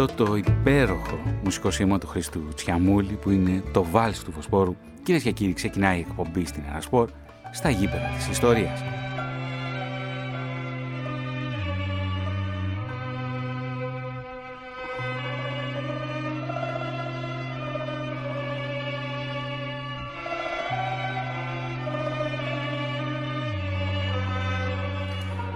αυτό 0.00 0.24
το 0.24 0.36
υπέροχο 0.36 1.18
μουσικό 1.42 1.70
σήμα 1.70 1.98
του 1.98 2.06
Χριστού 2.06 2.48
Τσιαμούλη 2.54 3.12
που 3.12 3.30
είναι 3.30 3.62
το 3.72 3.84
βάλς 3.84 4.24
του 4.24 4.32
Φωσπόρου. 4.32 4.76
Κυρίες 5.02 5.22
και 5.22 5.30
κύριοι, 5.30 5.52
ξεκινάει 5.52 5.98
η 5.98 6.00
εκπομπή 6.08 6.46
στην 6.46 6.62
Ερασπορ 6.70 7.08
στα 7.52 7.70
γήπεδα 7.70 8.10
της 8.16 8.28
ιστορίας. 8.28 8.82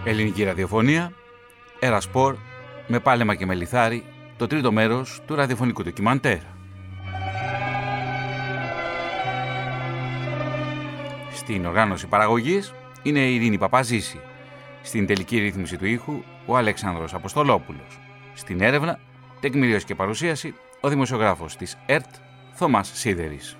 Ελληνική 0.04 0.44
ραδιοφωνία, 0.44 1.12
Ερασπορ, 1.78 2.36
με 2.86 3.00
πάλεμα 3.00 3.34
και 3.34 3.46
με 3.46 3.54
λιθάρι, 3.54 4.04
το 4.38 4.46
τρίτο 4.46 4.72
μέρος 4.72 5.20
του 5.26 5.34
ραδιοφωνικού 5.34 5.82
ντοκιμαντέρ. 5.82 6.38
Στην 11.32 11.66
οργάνωση 11.66 12.06
παραγωγής 12.06 12.74
είναι 13.02 13.18
η 13.18 13.34
Ειρήνη 13.34 13.58
Παπαζήση. 13.58 14.20
Στην 14.82 15.06
τελική 15.06 15.38
ρύθμιση 15.38 15.76
του 15.76 15.86
ήχου 15.86 16.22
ο 16.46 16.56
Αλέξανδρος 16.56 17.14
Αποστολόπουλος. 17.14 17.98
Στην 18.34 18.60
έρευνα, 18.60 18.98
τεκμηρίωση 19.40 19.84
και 19.84 19.94
παρουσίαση, 19.94 20.54
ο 20.80 20.88
δημοσιογράφος 20.88 21.56
της 21.56 21.78
ΕΡΤ, 21.86 22.14
Θωμάς 22.52 22.90
Σίδερης. 22.94 23.56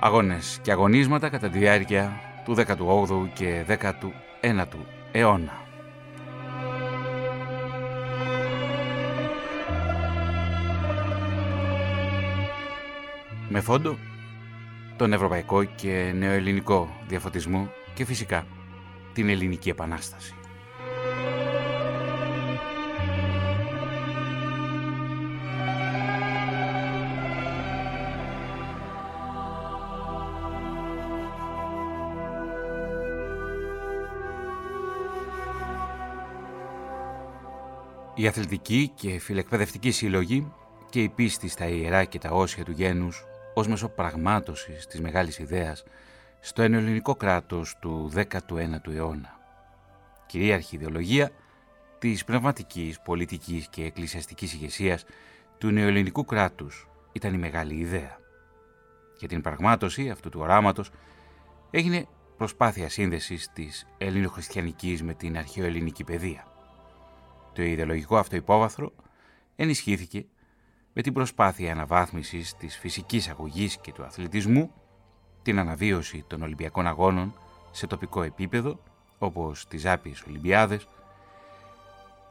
Αγώνες 0.00 0.58
και 0.62 0.70
αγωνίσματα 0.70 1.28
κατά 1.28 1.48
τη 1.48 1.58
διάρκεια 1.58 2.20
του 2.46 2.54
18ου 2.58 3.28
και 3.32 3.64
19ου 3.68 4.80
αιώνα. 5.12 5.64
Με 13.48 13.60
φόντο 13.60 13.96
τον 14.96 15.12
ευρωπαϊκό 15.12 15.64
και 15.64 16.12
νεοελληνικό 16.14 16.96
διαφωτισμό 17.08 17.70
και 17.94 18.04
φυσικά 18.04 18.46
την 19.12 19.28
ελληνική 19.28 19.68
επανάσταση. 19.68 20.34
Η 38.18 38.26
αθλητική 38.26 38.92
και 38.94 39.18
φιλεκπαιδευτική 39.18 39.90
σύλλογη 39.90 40.52
και 40.90 41.02
η 41.02 41.08
πίστη 41.08 41.48
στα 41.48 41.66
ιερά 41.68 42.04
και 42.04 42.18
τα 42.18 42.30
όσια 42.30 42.64
του 42.64 42.70
γένους 42.70 43.24
ως 43.54 43.68
μέσο 43.68 43.88
πραγμάτωσης 43.88 44.86
της 44.86 45.00
μεγάλης 45.00 45.38
ιδέας 45.38 45.84
στο 46.40 46.62
ενελληνικό 46.62 47.14
κράτος 47.14 47.76
του 47.80 48.10
19ου 48.14 48.94
αιώνα. 48.94 49.38
Κυρίαρχη 50.26 50.76
ιδεολογία 50.76 51.30
της 51.98 52.24
πνευματικής, 52.24 53.00
πολιτικής 53.00 53.68
και 53.68 53.84
εκκλησιαστικής 53.84 54.52
ηγεσίας 54.52 55.04
του 55.58 55.70
νεοελληνικού 55.70 56.24
κράτους 56.24 56.88
ήταν 57.12 57.34
η 57.34 57.38
μεγάλη 57.38 57.74
ιδέα. 57.74 58.18
Για 59.18 59.28
την 59.28 59.40
πραγμάτωση 59.40 60.10
αυτού 60.10 60.28
του 60.28 60.40
οράματος 60.40 60.90
έγινε 61.70 62.06
προσπάθεια 62.36 62.88
σύνδεσης 62.88 63.50
της 63.52 63.86
ελληνοχριστιανικής 63.98 65.02
με 65.02 65.14
την 65.14 65.36
αρχαιοελληνική 65.36 66.04
παιδεία. 66.04 66.55
Το 67.56 67.62
ιδεολογικό 67.62 68.16
αυτό 68.16 68.36
υπόβαθρο 68.36 68.92
ενισχύθηκε 69.56 70.26
με 70.92 71.02
την 71.02 71.12
προσπάθεια 71.12 71.72
αναβάθμισης 71.72 72.54
της 72.56 72.76
φυσικής 72.78 73.28
αγωγής 73.28 73.76
και 73.76 73.92
του 73.92 74.04
αθλητισμού, 74.04 74.70
την 75.42 75.58
αναβίωση 75.58 76.24
των 76.26 76.42
Ολυμπιακών 76.42 76.86
Αγώνων 76.86 77.34
σε 77.70 77.86
τοπικό 77.86 78.22
επίπεδο, 78.22 78.82
όπως 79.18 79.66
τις 79.68 79.86
Άπιες 79.86 80.22
Ολυμπιάδες, 80.28 80.88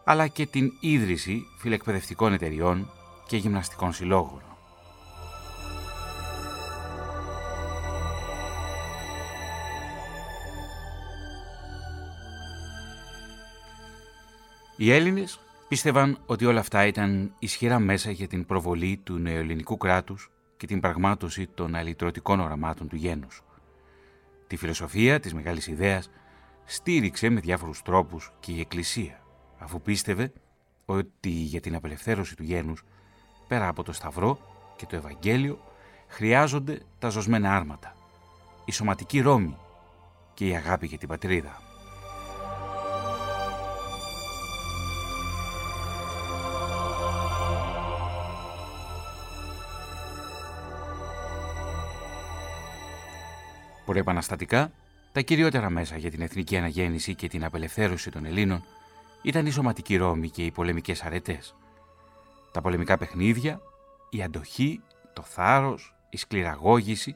αλλά 0.04 0.28
και 0.28 0.46
την 0.46 0.72
ίδρυση 0.80 1.42
φιλεκπαιδευτικών 1.58 2.34
εταιριών 2.34 2.90
και 3.28 3.38
γυμναστικών 3.38 3.94
συλλόγων. 3.94 4.55
Οι 14.78 14.92
Έλληνες 14.92 15.40
πίστευαν 15.68 16.18
ότι 16.26 16.46
όλα 16.46 16.60
αυτά 16.60 16.86
ήταν 16.86 17.34
ισχυρά 17.40 17.80
μέσα 17.80 18.12
για 18.12 18.28
την 18.28 18.46
προβολή 18.46 18.98
του 19.04 19.18
νεοελληνικού 19.18 19.78
κράτους 19.78 20.32
και 20.58 20.68
την 20.68 20.80
πραγμάτωση 20.80 21.48
των 21.48 21.76
αλυτρωτικών 21.76 22.40
οραμάτων 22.40 22.88
του 22.88 22.96
γένους. 22.96 23.44
Τη 24.48 24.56
φιλοσοφία 24.56 25.20
της 25.20 25.34
μεγάλης 25.34 25.68
ιδέας 25.68 26.10
στήριξε 26.66 27.30
με 27.30 27.40
διάφορους 27.40 27.82
τρόπους 27.82 28.32
και 28.40 28.52
η 28.52 28.60
Εκκλησία, 28.60 29.22
αφού 29.58 29.82
πίστευε 29.82 30.34
ότι 30.86 31.30
για 31.30 31.62
την 31.62 31.76
απελευθέρωση 31.76 32.36
του 32.36 32.44
γένους, 32.44 32.84
πέρα 33.48 33.68
από 33.68 33.84
το 33.84 33.92
Σταυρό 33.92 34.40
και 34.76 34.86
το 34.86 34.96
Ευαγγέλιο, 34.96 35.60
χρειάζονται 36.08 36.82
τα 37.00 37.10
ζωσμένα 37.10 37.56
άρματα, 37.56 37.96
η 38.66 38.72
σωματική 38.72 39.20
ρόμη 39.20 39.58
και 40.34 40.48
η 40.48 40.56
αγάπη 40.56 40.88
για 40.88 40.98
την 40.98 41.08
πατρίδα. 41.08 41.65
Προεπαναστατικά, 53.96 54.72
τα 55.12 55.22
κυριότερα 55.22 55.70
μέσα 55.70 55.98
για 55.98 56.10
την 56.10 56.22
εθνική 56.22 56.58
αναγέννηση 56.58 57.16
και 57.16 57.28
την 57.28 57.44
απελευθέρωση 57.44 58.12
των 58.12 58.26
Ελλήνων 58.26 58.64
ήταν 59.22 59.46
η 59.46 59.52
σωματική 59.52 59.96
Ρώμη 59.96 60.30
και 60.30 60.44
οι 60.46 60.52
πολεμικές 60.52 61.04
αρετές. 61.04 61.56
Τα 62.52 62.62
πολεμικά 62.62 62.98
παιχνίδια, 62.98 63.62
η 64.10 64.24
αντοχή, 64.24 64.82
το 65.14 65.22
θάρρος, 65.22 65.96
η 66.10 66.18
σκληραγώγηση 66.18 67.16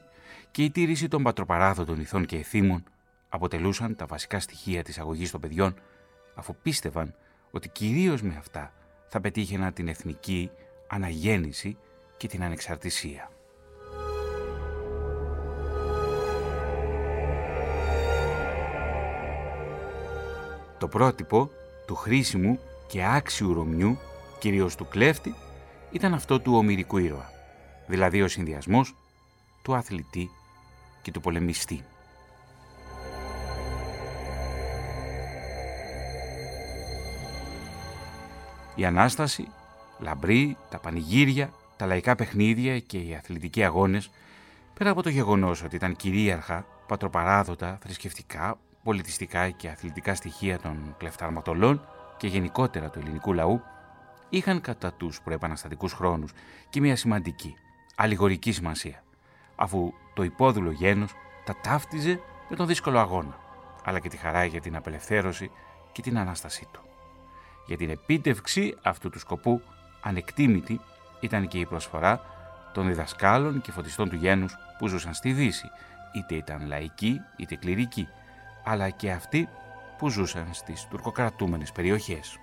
και 0.50 0.64
η 0.64 0.70
τήρηση 0.70 1.08
των 1.08 1.22
πατροπαράδοτων 1.22 2.00
ηθών 2.00 2.26
και 2.26 2.36
εθήμων 2.36 2.84
αποτελούσαν 3.28 3.96
τα 3.96 4.06
βασικά 4.06 4.40
στοιχεία 4.40 4.82
της 4.82 4.98
αγωγής 4.98 5.30
των 5.30 5.40
παιδιών, 5.40 5.74
αφού 6.34 6.56
πίστευαν 6.62 7.14
ότι 7.50 7.68
κυρίως 7.68 8.22
με 8.22 8.34
αυτά 8.38 8.72
θα 9.06 9.20
πετύχαιναν 9.20 9.72
την 9.72 9.88
εθνική 9.88 10.50
αναγέννηση 10.88 11.76
και 12.16 12.28
την 12.28 12.42
ανεξαρτησία. 12.42 13.30
Το 20.80 20.88
πρότυπο 20.88 21.50
του 21.86 21.94
χρήσιμου 21.94 22.58
και 22.86 23.04
άξιου 23.04 23.54
Ρωμιού, 23.54 23.98
κυρίως 24.38 24.74
του 24.76 24.88
κλέφτη, 24.88 25.34
ήταν 25.90 26.14
αυτό 26.14 26.40
του 26.40 26.54
ομυρικού 26.54 26.98
ήρωα, 26.98 27.30
δηλαδή 27.86 28.22
ο 28.22 28.28
συνδυασμός 28.28 28.94
του 29.62 29.74
αθλητή 29.74 30.30
και 31.02 31.10
του 31.10 31.20
πολεμιστή. 31.20 31.84
Η 38.74 38.84
Ανάσταση, 38.84 39.48
λαμπρή, 39.98 40.56
τα 40.70 40.78
πανηγύρια, 40.78 41.52
τα 41.76 41.86
λαϊκά 41.86 42.14
παιχνίδια 42.14 42.78
και 42.78 42.98
οι 42.98 43.14
αθλητικοί 43.14 43.64
αγώνες, 43.64 44.10
πέρα 44.74 44.90
από 44.90 45.02
το 45.02 45.08
γεγονός 45.08 45.62
ότι 45.62 45.76
ήταν 45.76 45.96
κυρίαρχα, 45.96 46.66
πατροπαράδοτα, 46.86 47.78
θρησκευτικά, 47.82 48.58
πολιτιστικά 48.82 49.50
και 49.50 49.68
αθλητικά 49.68 50.14
στοιχεία 50.14 50.58
των 50.58 50.94
κλεφταρματολών 50.98 51.86
και 52.16 52.26
γενικότερα 52.26 52.90
του 52.90 52.98
ελληνικού 52.98 53.32
λαού 53.32 53.62
είχαν 54.28 54.60
κατά 54.60 54.92
τους 54.92 55.20
προεπαναστατικούς 55.22 55.92
χρόνους 55.92 56.32
και 56.70 56.80
μια 56.80 56.96
σημαντική, 56.96 57.56
αλληγορική 57.96 58.52
σημασία, 58.52 59.02
αφού 59.56 59.92
το 60.14 60.22
υπόδουλο 60.22 60.70
γένος 60.70 61.12
τα 61.44 61.56
ταύτιζε 61.62 62.20
με 62.48 62.56
τον 62.56 62.66
δύσκολο 62.66 62.98
αγώνα, 62.98 63.38
αλλά 63.84 64.00
και 64.00 64.08
τη 64.08 64.16
χαρά 64.16 64.44
για 64.44 64.60
την 64.60 64.76
απελευθέρωση 64.76 65.50
και 65.92 66.02
την 66.02 66.18
Ανάστασή 66.18 66.68
του. 66.72 66.80
Για 67.66 67.76
την 67.76 67.90
επίτευξη 67.90 68.76
αυτού 68.82 69.10
του 69.10 69.18
σκοπού 69.18 69.62
ανεκτήμητη 70.00 70.80
ήταν 71.20 71.48
και 71.48 71.58
η 71.58 71.66
προσφορά 71.66 72.20
των 72.72 72.86
διδασκάλων 72.86 73.60
και 73.60 73.72
φωτιστών 73.72 74.08
του 74.08 74.16
γένους 74.16 74.56
που 74.78 74.86
ζούσαν 74.88 75.14
στη 75.14 75.32
Δύση, 75.32 75.66
είτε 76.12 76.34
ήταν 76.34 76.66
λαϊκοί 76.66 77.20
είτε 77.36 77.54
κληρικοί, 77.54 78.08
αλλά 78.64 78.90
και 78.90 79.10
αυτοί 79.10 79.48
που 79.98 80.08
ζούσαν 80.08 80.48
στις 80.52 80.86
τουρκοκρατούμενες 80.90 81.72
περιοχές. 81.72 82.38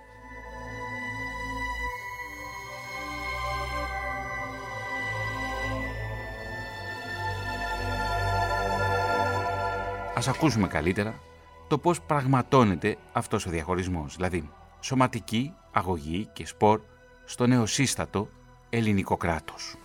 Ας 10.16 10.28
ακούσουμε 10.28 10.66
καλύτερα 10.66 11.14
το 11.68 11.78
πώς 11.78 12.02
πραγματώνεται 12.02 12.96
αυτός 13.12 13.46
ο 13.46 13.50
διαχωρισμός, 13.50 14.16
δηλαδή 14.16 14.50
σωματική, 14.80 15.54
αγωγή 15.72 16.28
και 16.32 16.46
σπορ 16.46 16.80
στο 17.24 17.46
νεοσύστατο 17.46 18.28
ελληνικό 18.70 19.16
κράτος. 19.16 19.76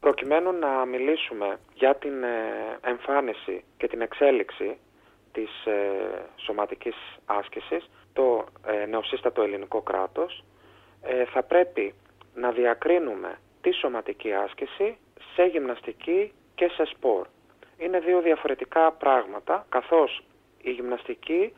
Προκειμένου 0.00 0.52
να 0.52 0.84
μιλήσουμε 0.84 1.58
για 1.74 1.94
την 1.96 2.22
ε, 2.22 2.78
εμφάνιση 2.80 3.64
και 3.76 3.88
την 3.88 4.00
εξέλιξη 4.00 4.78
της 5.36 5.66
ε, 5.66 6.24
σωματικής 6.36 6.96
άσκησης, 7.26 7.90
το 8.12 8.44
ε, 8.66 8.86
νεοσύστατο 8.86 9.42
ελληνικό 9.42 9.82
κράτος, 9.82 10.44
θα 11.32 11.42
πρέπει 11.42 11.94
να 12.34 12.50
διακρίνουμε 12.50 13.38
τη 13.60 13.72
σωματική 13.72 14.32
άσκηση 14.32 14.96
σε 15.34 15.44
γυμναστική 15.44 16.32
και 16.54 16.68
σε 16.68 16.84
σπορ. 16.84 17.26
Είναι 17.78 17.98
δύο 17.98 18.20
διαφορετικά 18.20 18.92
πράγματα, 18.92 19.66
καθώς 19.68 20.22
η 20.62 20.70
γυμναστική 20.70 21.52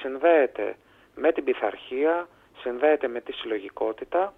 συνδέεται 0.00 0.76
με 1.14 1.32
την 1.32 1.44
πειθαρχία, 1.44 2.28
συνδέεται 2.60 3.08
με 3.08 3.20
τη 3.20 3.32
συλλογικότητα 3.32 4.34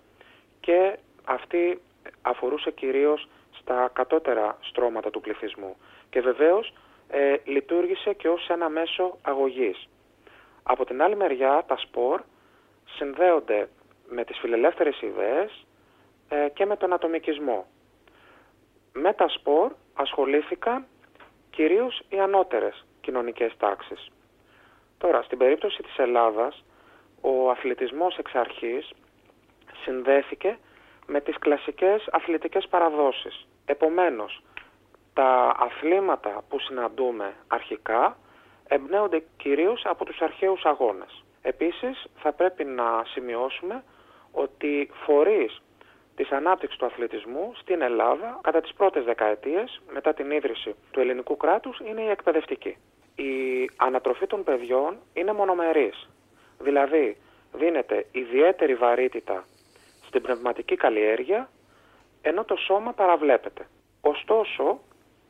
και 0.60 0.98
αυτή 1.24 1.80
αφορούσε 2.22 2.70
κυρίως 2.70 3.28
στα 3.60 3.90
κατώτερα 3.92 4.58
στρώματα 4.60 5.10
του 5.10 5.20
πληθυσμού 5.20 5.76
και 6.10 6.20
βεβαίως 6.20 6.72
ε, 7.08 7.36
λειτουργήσε 7.44 8.12
και 8.12 8.28
ως 8.28 8.48
ένα 8.48 8.68
μέσο 8.68 9.18
αγωγής. 9.22 9.88
Από 10.62 10.84
την 10.84 11.02
άλλη 11.02 11.16
μεριά 11.16 11.64
τα 11.66 11.76
σπορ 11.76 12.22
συνδέονται 12.84 13.68
με 14.08 14.24
τις 14.24 14.38
φιλελεύθερες 14.38 15.00
ιδέες 15.00 15.66
ε, 16.28 16.48
και 16.48 16.66
με 16.66 16.76
τον 16.76 16.92
ατομικισμό. 16.92 17.66
Με 18.92 19.12
τα 19.12 19.28
σπορ 19.28 19.72
ασχολήθηκαν 19.94 20.86
κυρίως 21.50 22.02
οι 22.08 22.18
ανώτερες 22.18 22.86
κοινωνικές 23.00 23.56
τάξεις. 23.56 24.10
Τώρα, 24.98 25.22
στην 25.22 25.38
περίπτωση 25.38 25.82
της 25.82 25.98
Ελλάδας, 25.98 26.64
ο 27.20 27.50
αθλητισμός 27.50 28.18
εξ 28.18 28.34
αρχής 28.34 28.90
συνδέθηκε 29.84 30.58
με 31.06 31.20
τις 31.20 31.38
κλασικές 31.38 32.08
αθλητικές 32.10 32.66
παραδόσεις. 32.68 33.46
Επομένως, 33.64 34.42
τα 35.14 35.54
αθλήματα 35.58 36.42
που 36.48 36.58
συναντούμε 36.58 37.34
αρχικά 37.46 38.16
εμπνέονται 38.68 39.22
κυρίως 39.36 39.82
από 39.84 40.04
τους 40.04 40.20
αρχαίους 40.20 40.64
αγώνες. 40.64 41.24
Επίσης, 41.42 42.06
θα 42.16 42.32
πρέπει 42.32 42.64
να 42.64 43.04
σημειώσουμε 43.04 43.84
ότι 44.32 44.90
φορείς 45.04 45.62
της 46.16 46.30
ανάπτυξης 46.30 46.78
του 46.78 46.86
αθλητισμού 46.86 47.52
στην 47.54 47.82
Ελλάδα 47.82 48.40
κατά 48.42 48.60
τις 48.60 48.72
πρώτες 48.74 49.04
δεκαετίες 49.04 49.80
μετά 49.92 50.14
την 50.14 50.30
ίδρυση 50.30 50.74
του 50.90 51.00
ελληνικού 51.00 51.36
κράτους 51.36 51.78
είναι 51.78 52.00
η 52.00 52.08
εκπαιδευτική. 52.08 52.76
Η 53.14 53.70
ανατροφή 53.76 54.26
των 54.26 54.44
παιδιών 54.44 54.96
είναι 55.12 55.32
μονομερής, 55.32 56.08
δηλαδή 56.58 57.16
δίνεται 57.52 58.06
ιδιαίτερη 58.12 58.74
βαρύτητα 58.74 59.44
στην 60.06 60.22
πνευματική 60.22 60.76
καλλιέργεια, 60.76 61.48
ενώ 62.22 62.44
το 62.44 62.56
σώμα 62.56 62.92
παραβλέπεται. 62.92 63.66
Ωστόσο, 64.00 64.80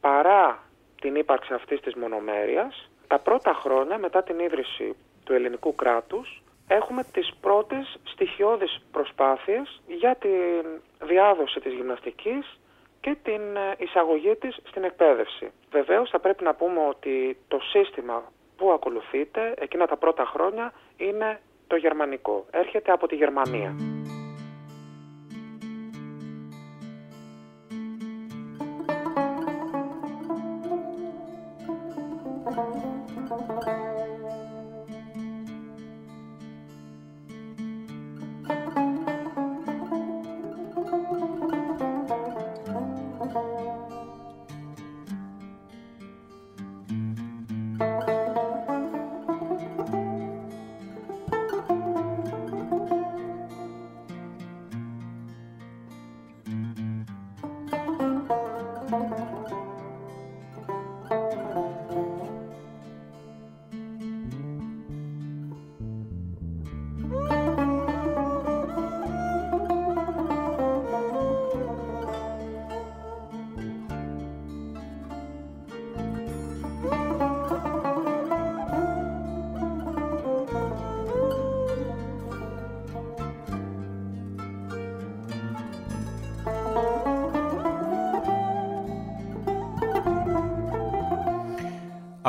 παρά 0.06 0.62
την 1.00 1.14
ύπαρξη 1.14 1.52
αυτής 1.54 1.80
της 1.80 1.94
μονομέρειας, 1.94 2.90
τα 3.06 3.18
πρώτα 3.18 3.52
χρόνια 3.54 3.98
μετά 3.98 4.22
την 4.22 4.38
ίδρυση 4.38 4.96
του 5.24 5.32
ελληνικού 5.32 5.74
κράτους, 5.74 6.42
έχουμε 6.68 7.04
τις 7.12 7.32
πρώτες 7.40 7.96
στοιχειώδεις 8.04 8.82
προσπάθειες 8.92 9.82
για 9.86 10.16
τη 10.16 10.28
διάδοση 11.04 11.60
της 11.60 11.72
γυμναστικής 11.72 12.58
και 13.00 13.16
την 13.22 13.42
εισαγωγή 13.78 14.36
της 14.36 14.56
στην 14.64 14.84
εκπαίδευση. 14.84 15.52
Βεβαίως 15.70 16.10
θα 16.10 16.18
πρέπει 16.18 16.44
να 16.44 16.54
πούμε 16.54 16.80
ότι 16.88 17.36
το 17.48 17.58
σύστημα 17.60 18.32
που 18.56 18.72
ακολουθείται 18.72 19.54
εκείνα 19.58 19.86
τα 19.86 19.96
πρώτα 19.96 20.24
χρόνια 20.24 20.72
είναι 20.96 21.40
το 21.66 21.76
γερμανικό. 21.76 22.46
Έρχεται 22.50 22.92
από 22.92 23.06
τη 23.06 23.14
Γερμανία. 23.14 23.74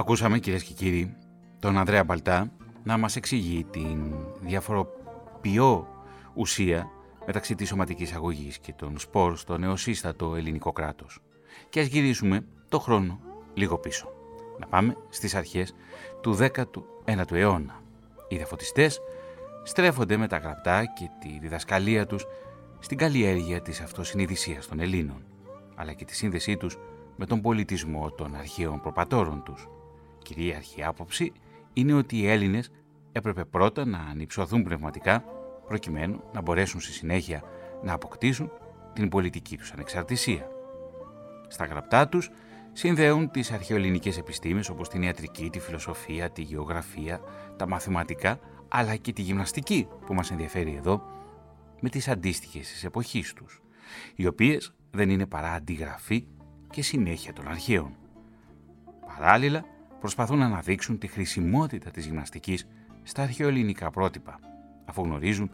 Ακούσαμε 0.05 0.39
κυρίες 0.39 0.63
και 0.63 0.73
κύριοι 0.73 1.15
τον 1.59 1.77
Ανδρέα 1.77 2.03
Μπαλτά 2.03 2.51
να 2.83 2.97
μας 2.97 3.15
εξηγεί 3.15 3.63
την 3.63 4.13
διαφοροποιώ 4.41 5.87
ουσία 6.33 6.89
μεταξύ 7.25 7.55
της 7.55 7.67
σωματικής 7.67 8.13
αγωγής 8.13 8.57
και 8.59 8.73
των 8.73 8.99
σπορ 8.99 9.37
στο 9.37 9.57
νεοσύστατο 9.57 10.35
ελληνικό 10.35 10.71
κράτος. 10.71 11.19
Και 11.69 11.79
ας 11.79 11.87
γυρίσουμε 11.87 12.45
το 12.69 12.79
χρόνο 12.79 13.19
λίγο 13.53 13.77
πίσω. 13.77 14.07
Να 14.59 14.67
πάμε 14.67 14.97
στις 15.09 15.35
αρχές 15.35 15.75
του 16.21 16.37
19ου 17.05 17.31
αιώνα. 17.31 17.81
Οι 18.27 18.35
διαφωτιστές 18.35 18.99
στρέφονται 19.63 20.17
με 20.17 20.27
τα 20.27 20.37
γραπτά 20.37 20.85
και 20.85 21.09
τη 21.19 21.39
διδασκαλία 21.39 22.05
τους 22.05 22.25
στην 22.79 22.97
καλλιέργεια 22.97 23.61
της 23.61 23.81
αυτοσυνειδησίας 23.81 24.67
των 24.67 24.79
Ελλήνων, 24.79 25.23
αλλά 25.75 25.93
και 25.93 26.05
τη 26.05 26.15
σύνδεσή 26.15 26.57
τους 26.57 26.77
με 27.15 27.25
τον 27.25 27.41
πολιτισμό 27.41 28.11
των 28.11 28.35
αρχαίων 28.35 28.81
προπατόρων 28.81 29.43
τους, 29.43 29.67
κυρίαρχη 30.25 30.83
άποψη 30.83 31.31
είναι 31.73 31.93
ότι 31.93 32.17
οι 32.17 32.27
Έλληνες 32.27 32.71
έπρεπε 33.11 33.45
πρώτα 33.45 33.85
να 33.85 33.97
ανυψωθούν 33.97 34.63
πνευματικά 34.63 35.23
προκειμένου 35.67 36.23
να 36.33 36.41
μπορέσουν 36.41 36.79
στη 36.79 36.91
συνέχεια 36.91 37.43
να 37.83 37.93
αποκτήσουν 37.93 38.51
την 38.93 39.09
πολιτική 39.09 39.57
τους 39.57 39.71
ανεξαρτησία. 39.71 40.47
Στα 41.47 41.65
γραπτά 41.65 42.07
τους 42.07 42.29
συνδέουν 42.71 43.31
τις 43.31 43.51
αρχαιοελληνικές 43.51 44.17
επιστήμες 44.17 44.69
όπως 44.69 44.89
την 44.89 45.01
ιατρική, 45.01 45.49
τη 45.49 45.59
φιλοσοφία, 45.59 46.29
τη 46.29 46.41
γεωγραφία, 46.41 47.19
τα 47.57 47.67
μαθηματικά 47.67 48.39
αλλά 48.67 48.95
και 48.95 49.13
τη 49.13 49.21
γυμναστική 49.21 49.87
που 50.05 50.13
μας 50.13 50.31
ενδιαφέρει 50.31 50.75
εδώ 50.75 51.03
με 51.79 51.89
τις 51.89 52.07
αντίστοιχες 52.07 52.67
της 52.67 52.83
εποχής 52.83 53.33
τους, 53.33 53.61
οι 54.15 54.27
οποίες 54.27 54.73
δεν 54.91 55.09
είναι 55.09 55.25
παρά 55.25 55.51
αντιγραφή 55.51 56.27
και 56.69 56.81
συνέχεια 56.81 57.33
των 57.33 57.47
αρχαίων. 57.47 57.95
Παράλληλα, 59.07 59.65
προσπαθούν 59.99 60.37
να 60.37 60.45
αναδείξουν 60.45 60.97
τη 60.97 61.07
χρησιμότητα 61.07 61.91
της 61.91 62.05
γυμναστικής 62.05 62.67
στα 63.03 63.21
αρχαιοελληνικά 63.21 63.89
πρότυπα, 63.89 64.39
αφού 64.85 65.03
γνωρίζουν 65.03 65.51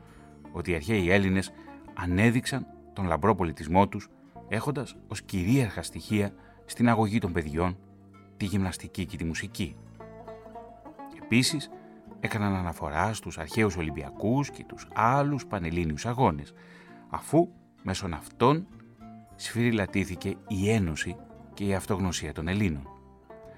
ότι 0.52 0.72
οι 0.72 0.76
αρχαίοι 0.76 1.10
Έλληνες 1.10 1.52
ανέδειξαν 1.94 2.68
τον 2.94 3.06
λαμπρό 3.06 3.36
πολιτισμό 3.36 3.88
τους 3.88 4.10
έχοντας 4.48 4.96
ως 5.08 5.22
κυρίαρχα 5.22 5.82
στοιχεία 5.82 6.34
στην 6.66 6.90
αγωγή 6.90 7.20
των 7.20 7.34
παιδιών 7.34 7.78
τη 8.38 8.46
γυμναστική 8.46 9.06
και 9.06 9.18
τη 9.18 9.24
μουσική. 9.24 9.76
Επίσης, 11.24 11.70
έκαναν 12.20 12.56
αναφορά 12.56 13.14
στους 13.14 13.38
αρχαίους 13.38 13.78
Ολυμπιακούς 13.78 14.50
και 14.50 14.64
τους 14.64 14.88
άλλους 14.94 15.46
πανελλήνιους 15.46 16.06
αγώνες, 16.06 16.54
αφού 17.10 17.50
μέσω 17.84 18.10
αυτών 18.14 18.68
σφυριλατήθηκε 19.36 20.36
η 20.48 20.72
ένωση 20.72 21.16
και 21.54 21.66
η 21.66 21.74
αυτογνωσία 21.74 22.34
των 22.34 22.48
Ελλήνων. 22.48 22.88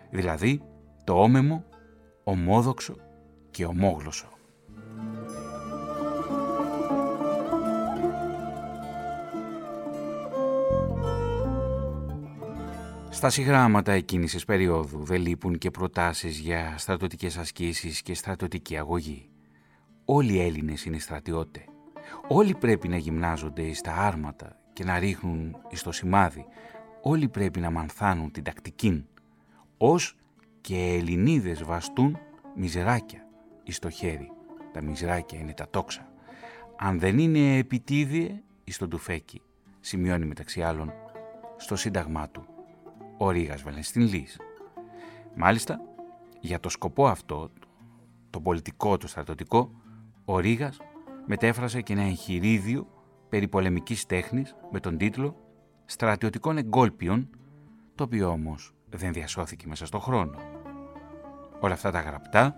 Δηλαδή, 0.10 0.62
το 1.04 1.22
όμεμο, 1.22 1.64
ομόδοξο 2.24 2.96
και 3.52 3.66
ομόγλωσσο. 3.66 4.28
Στα 13.10 13.30
συγγράμματα 13.30 13.92
εκείνης 13.92 14.32
της 14.32 14.46
περίοδου 14.46 15.04
δεν 15.04 15.22
λείπουν 15.22 15.58
και 15.58 15.72
προτάσεις 15.72 16.38
για 16.38 16.74
στρατοτικές 16.78 17.38
ασκήσεις 17.38 18.02
και 18.02 18.14
στρατοτική 18.16 18.78
αγωγή. 18.78 19.30
Όλοι 20.06 20.34
οι 20.34 20.42
Έλληνες 20.42 20.86
είναι 20.86 21.00
στρατιώτε. 21.00 21.66
Όλοι 22.28 22.56
πρέπει 22.56 22.88
να 22.88 22.98
γυμνάζονται 22.98 23.74
στα 23.74 23.96
άρματα 23.98 24.58
και 24.74 24.84
να 24.84 25.00
ρίχνουν 25.00 25.56
στο 25.72 25.92
σημάδι. 25.92 26.46
Όλοι 27.02 27.30
πρέπει 27.30 27.60
να 27.60 27.72
μανθάνουν 27.72 28.32
την 28.32 28.44
τακτική. 28.44 29.06
Ως 29.78 30.16
και 30.64 30.76
Ελληνίδες 30.76 31.64
βαστούν 31.64 32.18
μιζεράκια 32.56 33.28
εις 33.64 33.80
το 33.80 33.90
χέρι. 33.90 34.32
Τα 34.74 34.82
μιζεράκια 34.82 35.40
είναι 35.40 35.54
τα 35.54 35.70
τόξα. 35.70 36.12
Αν 36.78 37.00
δεν 37.00 37.18
είναι 37.20 37.58
επιτίδιε 37.58 38.44
εις 38.64 38.78
το 38.78 38.88
τουφέκι, 38.88 39.42
σημειώνει 39.80 40.26
μεταξύ 40.26 40.62
άλλων 40.62 40.92
στο 41.58 41.76
σύνταγμά 41.76 42.30
του 42.30 42.46
ο 43.18 43.30
Ρήγας 43.30 43.62
Βαλενστίν 43.62 44.02
Λύς. 44.02 44.40
Μάλιστα, 45.36 45.80
για 46.40 46.60
το 46.60 46.70
σκοπό 46.70 47.08
αυτό, 47.08 47.52
το 48.30 48.40
πολιτικό, 48.40 48.98
το 48.98 49.08
στρατοτικό, 49.08 49.72
ο 50.26 50.40
Ρήγας 50.40 50.78
μετέφρασε 51.26 51.82
και 51.82 51.94
ένα 51.94 52.04
εγχειρίδιο 52.04 52.88
περί 53.30 53.48
πολεμικής 53.48 54.06
τέχνης 54.06 54.56
με 54.72 54.80
τον 54.80 54.98
τίτλο 54.98 55.36
«Στρατιωτικών 55.86 56.58
εγκόλπιων», 56.58 57.30
το 57.96 58.04
οποίο 58.04 58.30
όμως 58.30 58.74
δεν 58.98 59.14
διασώθηκε 59.14 59.68
μέσα 59.68 59.86
στον 59.86 60.00
χρόνο. 60.00 60.38
Όλα 61.60 61.74
αυτά 61.74 61.92
τα 61.92 62.00
γραπτά, 62.00 62.56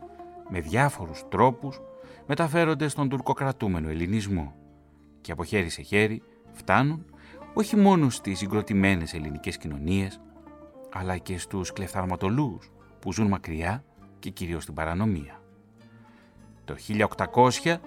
με 0.49 0.59
διάφορους 0.59 1.23
τρόπους, 1.29 1.81
μεταφέρονται 2.27 2.87
στον 2.87 3.09
τουρκοκρατούμενο 3.09 3.89
ελληνισμό 3.89 4.55
και 5.21 5.31
από 5.31 5.43
χέρι 5.43 5.69
σε 5.69 5.81
χέρι 5.81 6.21
φτάνουν 6.51 7.05
όχι 7.53 7.75
μόνο 7.75 8.09
στις 8.09 8.37
συγκροτημένες 8.37 9.13
ελληνικές 9.13 9.57
κοινωνίες, 9.57 10.21
αλλά 10.93 11.17
και 11.17 11.37
στους 11.37 11.73
κλεφθαρματολούς 11.73 12.71
που 12.99 13.13
ζουν 13.13 13.27
μακριά 13.27 13.83
και 14.19 14.29
κυρίως 14.29 14.63
στην 14.63 14.75
παρανομία. 14.75 15.41
Το 16.65 16.75
1800 17.63 17.79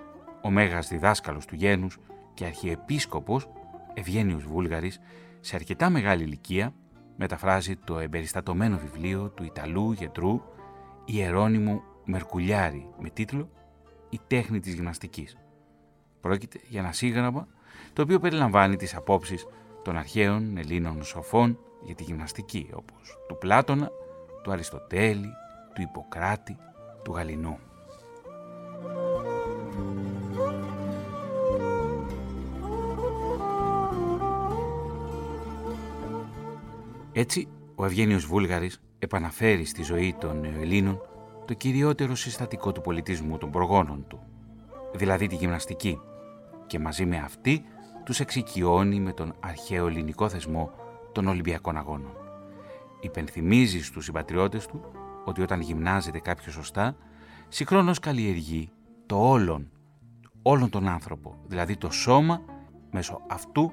ο 0.43 0.50
μέγας 0.50 0.88
διδάσκαλος 0.88 1.45
του 1.45 1.55
γένους 1.55 1.99
και 2.35 2.45
αρχιεπίσκοπος 2.45 3.49
Ευγένιος 3.95 4.45
Βούλγαρης 4.45 5.00
σε 5.40 5.57
αρκετά 5.57 5.90
μεγάλη 5.90 6.23
ηλικία 6.23 6.75
μεταφράζει 7.18 7.76
το 7.76 7.98
εμπεριστατωμένο 7.98 8.78
βιβλίο 8.78 9.28
του 9.28 9.44
Ιταλού 9.44 9.92
γιατρού 9.92 10.40
Ιερώνυμου 11.04 11.82
Μερκουλιάρη 12.04 12.90
με 12.98 13.10
τίτλο 13.10 13.50
«Η 14.08 14.20
τέχνη 14.26 14.60
της 14.60 14.75
γυμναστικής». 14.75 15.37
Πρόκειται 16.20 16.60
για 16.68 16.80
ένα 16.80 16.92
σύγγραμμα 16.92 17.46
το 17.92 18.02
οποίο 18.02 18.18
περιλαμβάνει 18.18 18.76
τις 18.76 18.94
απόψεις 18.94 19.46
των 19.82 19.96
αρχαίων 19.96 20.56
Ελλήνων 20.56 21.04
σοφών 21.04 21.58
για 21.82 21.94
τη 21.94 22.02
γυμναστική 22.02 22.70
όπως 22.72 23.18
του 23.28 23.38
Πλάτωνα, 23.38 23.90
του 24.42 24.52
Αριστοτέλη, 24.52 25.30
του 25.75 25.82
Ιπποκράτη, 25.82 26.56
του 27.02 27.12
Γαλινού. 27.12 27.58
Έτσι, 37.18 37.48
ο 37.75 37.84
Ευγένιος 37.84 38.26
Βούλγαρης 38.26 38.80
επαναφέρει 38.98 39.64
στη 39.64 39.82
ζωή 39.82 40.16
των 40.20 40.44
Ελλήνων 40.44 41.00
το 41.44 41.54
κυριότερο 41.54 42.14
συστατικό 42.14 42.72
του 42.72 42.80
πολιτισμού 42.80 43.38
των 43.38 43.50
προγόνων 43.50 44.04
του, 44.08 44.20
δηλαδή 44.94 45.26
τη 45.26 45.34
γυμναστική, 45.34 46.00
και 46.66 46.78
μαζί 46.78 47.06
με 47.06 47.16
αυτή 47.18 47.64
τους 48.04 48.20
εξοικειώνει 48.20 49.00
με 49.00 49.12
τον 49.12 49.34
αρχαίο 49.40 49.87
ελληνικό 49.87 50.28
θεσμό 50.28 50.70
των 51.12 51.26
Ολυμπιακών 51.26 51.76
Αγώνων. 51.76 52.16
Υπενθυμίζει 53.00 53.82
στους 53.82 54.04
συμπατριώτες 54.04 54.66
του 54.66 54.80
ότι 55.25 55.42
όταν 55.42 55.60
γυμνάζεται 55.60 56.18
κάποιος 56.18 56.54
σωστά, 56.54 56.96
συγχρόνως 57.48 57.98
καλλιεργεί 57.98 58.70
το 59.06 59.28
όλον, 59.30 59.70
όλον 60.42 60.70
τον 60.70 60.88
άνθρωπο, 60.88 61.37
δηλαδή 61.46 61.76
το 61.76 61.90
σώμα, 61.90 62.42
μέσω 62.90 63.20
αυτού 63.28 63.72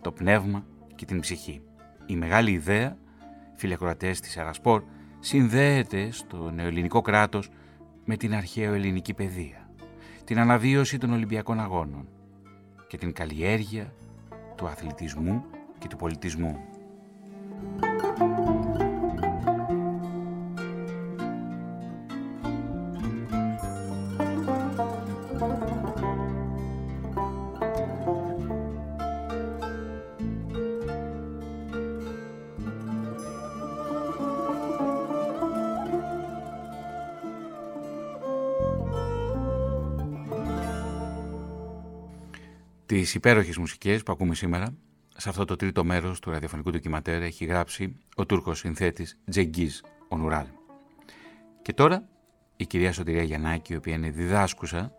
το 0.00 0.12
πνεύμα 0.12 0.66
και 0.94 1.04
την 1.04 1.20
ψυχή. 1.20 1.62
Η 2.06 2.16
μεγάλη 2.16 2.50
ιδέα, 2.50 2.96
φιλεκροατές 3.54 4.20
της 4.20 4.36
Αρασπόρ, 4.36 4.82
συνδέεται 5.20 6.10
στο 6.10 6.50
νεοελληνικό 6.50 7.00
κράτος 7.00 7.50
με 8.04 8.16
την 8.16 8.34
αρχαίο 8.34 8.74
ελληνική 8.74 9.14
παιδεία, 9.14 9.70
την 10.24 10.38
αναβίωση 10.38 10.98
των 10.98 11.12
Ολυμπιακών 11.12 11.60
Αγώνων 11.60 12.08
και 12.86 12.96
την 12.96 13.12
καλλιέργεια 13.12 13.94
του 14.56 14.66
αθλητισμού 14.66 15.44
και 15.78 15.88
του 15.88 15.96
πολιτισμού. 15.96 16.58
Τις 43.00 43.14
υπέροχες 43.14 43.56
μουσικές 43.56 44.02
που 44.02 44.12
ακούμε 44.12 44.34
σήμερα, 44.34 44.76
σε 45.16 45.28
αυτό 45.28 45.44
το 45.44 45.56
τρίτο 45.56 45.84
μέρος 45.84 46.20
του 46.20 46.30
ραδιοφωνικού 46.30 46.70
ντοκιματέρ 46.70 47.22
έχει 47.22 47.44
γράψει 47.44 48.00
ο 48.16 48.26
Τούρκος 48.26 48.58
συνθέτης 48.58 49.20
Τζεγγίζ 49.30 49.80
Ονουράλ. 50.08 50.46
Και 51.62 51.72
τώρα 51.72 52.08
η 52.56 52.66
κυρία 52.66 52.92
Σωτηρία 52.92 53.22
Γιαννάκη, 53.22 53.72
η 53.72 53.76
οποία 53.76 53.94
είναι 53.94 54.10
διδάσκουσα 54.10 54.92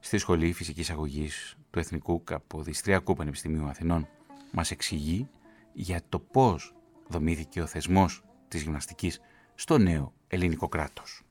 στη 0.00 0.18
Σχολή 0.18 0.52
Φυσικής 0.52 0.90
Αγωγής 0.90 1.56
του 1.70 1.78
Εθνικού 1.78 2.24
Καποδιστριακού 2.24 3.14
Πανεπιστημίου 3.14 3.66
Αθηνών, 3.66 4.08
μας 4.52 4.70
εξηγεί 4.70 5.28
για 5.72 6.00
το 6.08 6.18
πώς 6.18 6.74
δομήθηκε 7.08 7.60
ο 7.60 7.66
θεσμός 7.66 8.22
της 8.48 8.62
γυμναστικής 8.62 9.20
στο 9.54 9.78
νέο 9.78 10.12
ελληνικό 10.28 10.68
κράτος. 10.68 11.22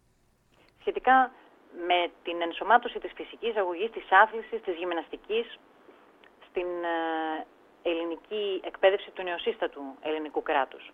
Σχετικά 0.79 1.31
με 1.87 2.11
την 2.23 2.41
ενσωμάτωση 2.41 2.99
της 2.99 3.11
φυσικής 3.15 3.55
αγωγής, 3.55 3.91
της 3.91 4.07
άθλησης, 4.11 4.61
της 4.61 4.75
γυμναστικής 4.75 5.59
στην 6.49 6.67
ε, 6.83 7.45
ελληνική 7.89 8.61
εκπαίδευση 8.63 9.11
του 9.11 9.23
νεοσύστατου 9.23 9.81
ελληνικού 10.01 10.41
κράτους. 10.41 10.91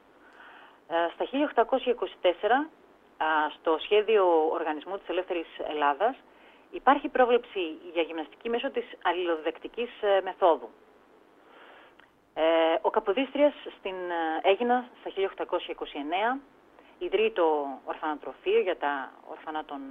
Ε, 0.87 0.95
στα 1.13 1.25
1824, 1.25 2.69
στο 3.55 3.77
σχέδιο 3.79 4.49
Οργανισμού 4.51 4.97
της 4.97 5.07
Ελεύθερης 5.07 5.47
Ελλάδας, 5.67 6.15
υπάρχει 6.71 7.09
πρόβλεψη 7.09 7.79
για 7.93 8.01
γυμναστική 8.01 8.49
μέσω 8.49 8.69
της 8.69 8.85
αλληλοδεκτικής 9.03 9.89
ε, 10.01 10.21
μεθόδου. 10.23 10.69
Ο 12.81 12.89
Καποδίστριας 12.89 13.53
στην 13.79 13.95
Έγινα 14.41 14.89
στα 14.99 15.11
1829, 16.35 16.41
ιδρύει 16.97 17.31
το 17.31 17.67
ορφανοτροφείο 17.85 18.59
για 18.59 18.77
τα 18.77 19.11
ορφανά 19.29 19.65
των 19.65 19.81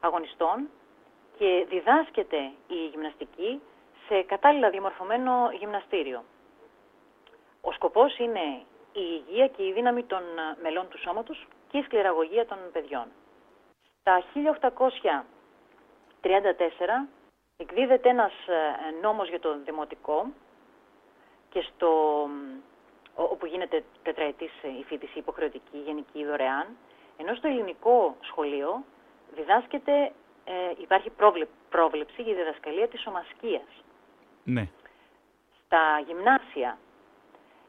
αγωνιστών 0.00 0.68
και 1.38 1.66
διδάσκεται 1.68 2.50
η 2.66 2.86
γυμναστική 2.90 3.60
σε 4.10 4.22
κατάλληλα 4.22 4.70
διαμορφωμένο 4.70 5.50
γυμναστήριο. 5.58 6.24
Ο 7.60 7.72
σκοπός 7.72 8.18
είναι 8.18 8.40
η 8.92 9.22
υγεία 9.26 9.48
και 9.48 9.66
η 9.66 9.72
δύναμη 9.72 10.04
των 10.04 10.22
ε, 10.22 10.56
μελών 10.62 10.88
του 10.88 10.98
σώματος 10.98 11.46
και 11.68 11.78
η 11.78 11.82
σκληραγωγία 11.82 12.46
των 12.46 12.58
παιδιών. 12.72 13.06
Τα 14.02 14.22
1834 16.22 17.08
εκδίδεται 17.56 18.08
ένας 18.08 18.32
ε, 18.46 18.74
νόμος 19.02 19.28
για 19.28 19.40
το 19.40 19.58
δημοτικό 19.64 20.26
και 21.48 21.60
στο, 21.60 21.90
όπου 23.14 23.46
γίνεται 23.46 23.84
τετραετής 24.02 24.52
η 24.80 24.84
φοιτηση 24.84 25.18
υποχρεωτική, 25.18 25.78
γενική, 25.78 26.24
δωρεάν, 26.24 26.66
ενώ 27.16 27.34
στο 27.34 27.48
ελληνικό 27.48 28.16
σχολείο 28.20 28.84
διδάσκεται, 29.34 30.12
ε, 30.44 30.52
υπάρχει 30.78 31.10
πρόβλεψη 31.70 32.22
για 32.22 32.34
διδασκαλία 32.34 32.88
της 32.88 33.06
ομασκίας. 33.06 33.82
Ναι. 34.52 34.68
Στα 35.64 36.02
γυμνάσια 36.06 36.78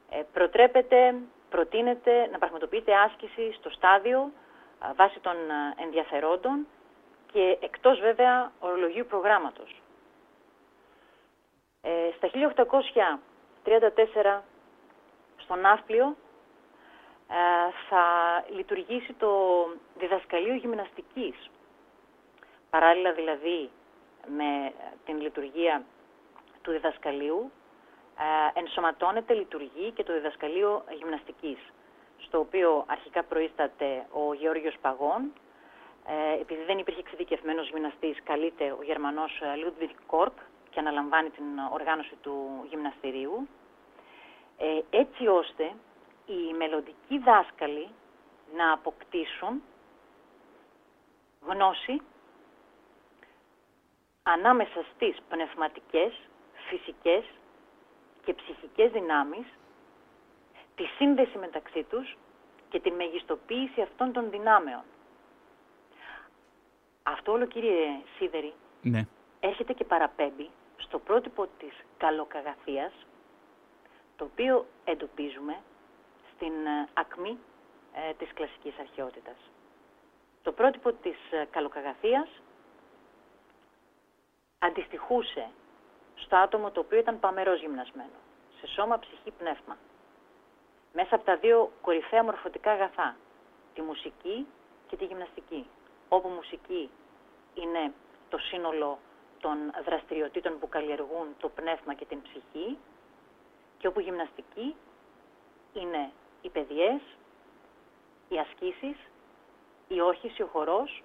ε, 0.10 0.22
προτρέπεται, 0.34 1.16
προτείνεται 1.50 2.30
να 2.32 2.38
πραγματοποιείται 2.38 2.96
άσκηση 2.96 3.54
στο 3.54 3.70
στάδιο 3.70 4.32
βάσει 4.96 5.20
των 5.20 5.36
ενδιαφερόντων 5.84 6.68
και 7.32 7.58
εκτός 7.62 8.00
βέβαια 8.00 8.52
ορολογίου 8.60 9.06
προγράμματος. 9.06 9.82
Ε, 11.82 11.90
στα 12.18 12.30
1834 14.34 14.42
στο 15.38 15.56
Ναύπλιο 15.56 16.16
ε, 17.28 17.36
θα 17.90 18.04
λειτουργήσει 18.56 19.14
το 19.14 19.32
διδασκαλείο 20.00 20.54
γυμναστικής. 20.54 21.50
Παράλληλα 22.70 23.14
δηλαδή 23.14 23.70
με 24.28 24.74
την 25.06 25.22
λειτουργία 25.22 25.84
του 26.62 26.72
διδασκαλίου 26.72 27.52
ε, 28.18 28.60
ενσωματώνεται, 28.60 29.34
λειτουργεί 29.34 29.92
και 29.92 30.04
το 30.04 30.14
διδασκαλείο 30.14 30.84
γυμναστικής. 30.98 31.60
στο 32.18 32.40
οποίο 32.40 32.84
αρχικά 32.88 33.24
προείσταται 33.24 34.08
ο 34.12 34.34
Γεώργιος 34.34 34.76
Παγών, 34.82 35.34
ε, 36.06 36.42
επειδή 36.42 36.64
δεν 36.64 36.78
υπήρχε 36.78 37.00
εξειδικευμένος 37.00 37.70
γυμναστής, 37.70 38.24
καλείται 38.24 38.72
ο 38.80 38.84
Γερμανός 38.84 39.42
Λούντβιγκ 39.64 39.90
Κόρκ 40.08 40.38
και 40.70 40.80
αναλαμβάνει 40.80 41.30
την 41.30 41.46
οργάνωση 41.72 42.16
του 42.22 42.66
γυμναστηρίου, 42.70 43.48
ε, 44.58 44.98
έτσι 44.98 45.28
ώστε 45.28 45.74
οι 46.26 46.54
μελλοντικοί 46.58 47.18
δάσκαλοι 47.18 47.88
να 48.56 48.72
αποκτήσουν 48.72 49.64
γνώση 51.48 52.02
ανάμεσα 54.24 54.86
στις 54.94 55.18
πνευματικές, 55.30 56.14
φυσικές 56.72 57.24
και 58.24 58.34
ψυχικές 58.34 58.92
δυνάμεις, 58.92 59.46
τη 60.76 60.84
σύνδεση 60.86 61.38
μεταξύ 61.38 61.84
τους 61.84 62.18
και 62.70 62.80
τη 62.80 62.92
μεγιστοποίηση 62.92 63.82
αυτών 63.82 64.12
των 64.12 64.30
δυνάμεων. 64.30 64.84
Αυτό 67.04 67.32
όλο 67.32 67.46
κύριε 67.46 67.88
Σίδερη 68.18 68.54
ναι. 68.82 69.08
έρχεται 69.40 69.74
και 69.74 69.84
παραπέμπει 69.84 70.50
στο 70.78 71.00
πρότυπο 71.00 71.48
της 71.58 71.74
καλοκαγαθίας, 71.98 72.94
το 74.16 74.24
οποίο 74.24 74.66
εντοπίζουμε 74.84 75.58
στην 76.36 76.54
ε, 76.66 76.88
ακμή 76.94 77.38
ε, 77.94 78.14
της 78.14 78.30
κλασικής 78.34 78.80
αρχαιότητας. 78.80 79.38
Το 80.42 80.52
πρότυπο 80.52 80.94
της 80.94 81.18
ε, 81.32 81.48
καλοκαγαθίας 81.52 82.28
αντιστοιχούσε 84.60 85.50
στο 86.24 86.36
άτομο 86.36 86.72
το 86.72 86.80
οποίο 86.80 86.98
ήταν 86.98 87.20
παμερός 87.20 87.60
γυμνασμένο, 87.60 88.18
σε 88.60 88.68
σώμα, 88.68 89.00
ψυχή, 89.00 89.32
πνεύμα. 89.32 89.78
Μέσα 90.94 91.16
από 91.16 91.26
τα 91.26 91.36
δύο 91.38 91.72
κορυφαία 91.82 92.24
μορφωτικά 92.24 92.72
αγαθά, 92.72 93.16
τη 93.74 93.82
μουσική 93.82 94.48
και 94.88 94.96
τη 94.96 95.06
γυμναστική, 95.06 95.68
όπου 96.10 96.28
μουσική 96.28 96.90
είναι 97.54 97.94
το 98.30 98.38
σύνολο 98.38 99.00
των 99.40 99.58
δραστηριοτήτων 99.86 100.60
που 100.60 100.70
καλλιεργούν 100.70 101.36
το 101.40 101.50
πνεύμα 101.50 101.94
και 101.94 102.06
την 102.06 102.22
ψυχή 102.22 102.78
και 103.78 103.88
όπου 103.88 104.00
γυμναστική 104.00 104.76
είναι 105.74 106.12
οι 106.42 106.50
παιδιές, 106.50 107.02
οι 108.30 108.40
ασκήσεις, 108.40 108.98
η 109.88 110.00
όχηση, 110.00 110.42
ο 110.42 110.48
χορός 110.48 111.04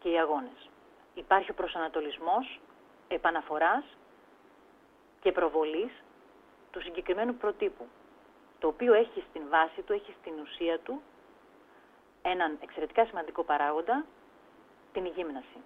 και 0.00 0.08
οι 0.08 0.18
αγώνες. 0.18 0.70
Υπάρχει 1.14 1.50
ο 1.50 1.54
προσανατολισμός 1.54 2.60
επαναφοράς 3.08 3.84
και 5.20 5.32
προβολής 5.32 5.92
του 6.70 6.82
συγκεκριμένου 6.82 7.34
προτύπου, 7.34 7.86
το 8.58 8.66
οποίο 8.66 8.92
έχει 8.94 9.24
στην 9.28 9.42
βάση 9.48 9.82
του, 9.82 9.92
έχει 9.92 10.14
στην 10.20 10.32
ουσία 10.42 10.78
του 10.78 11.02
έναν 12.22 12.58
εξαιρετικά 12.62 13.04
σημαντικό 13.04 13.42
παράγοντα, 13.42 14.04
την 14.92 15.06
γύμναση. 15.06 15.58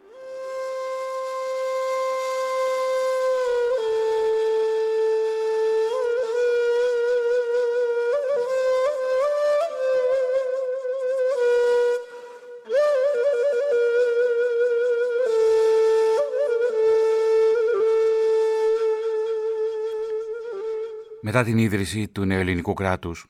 Μετά 21.37 21.47
την 21.47 21.59
ίδρυση 21.59 22.09
του 22.09 22.25
νεοελληνικού 22.25 22.75
κράτους, 22.75 23.27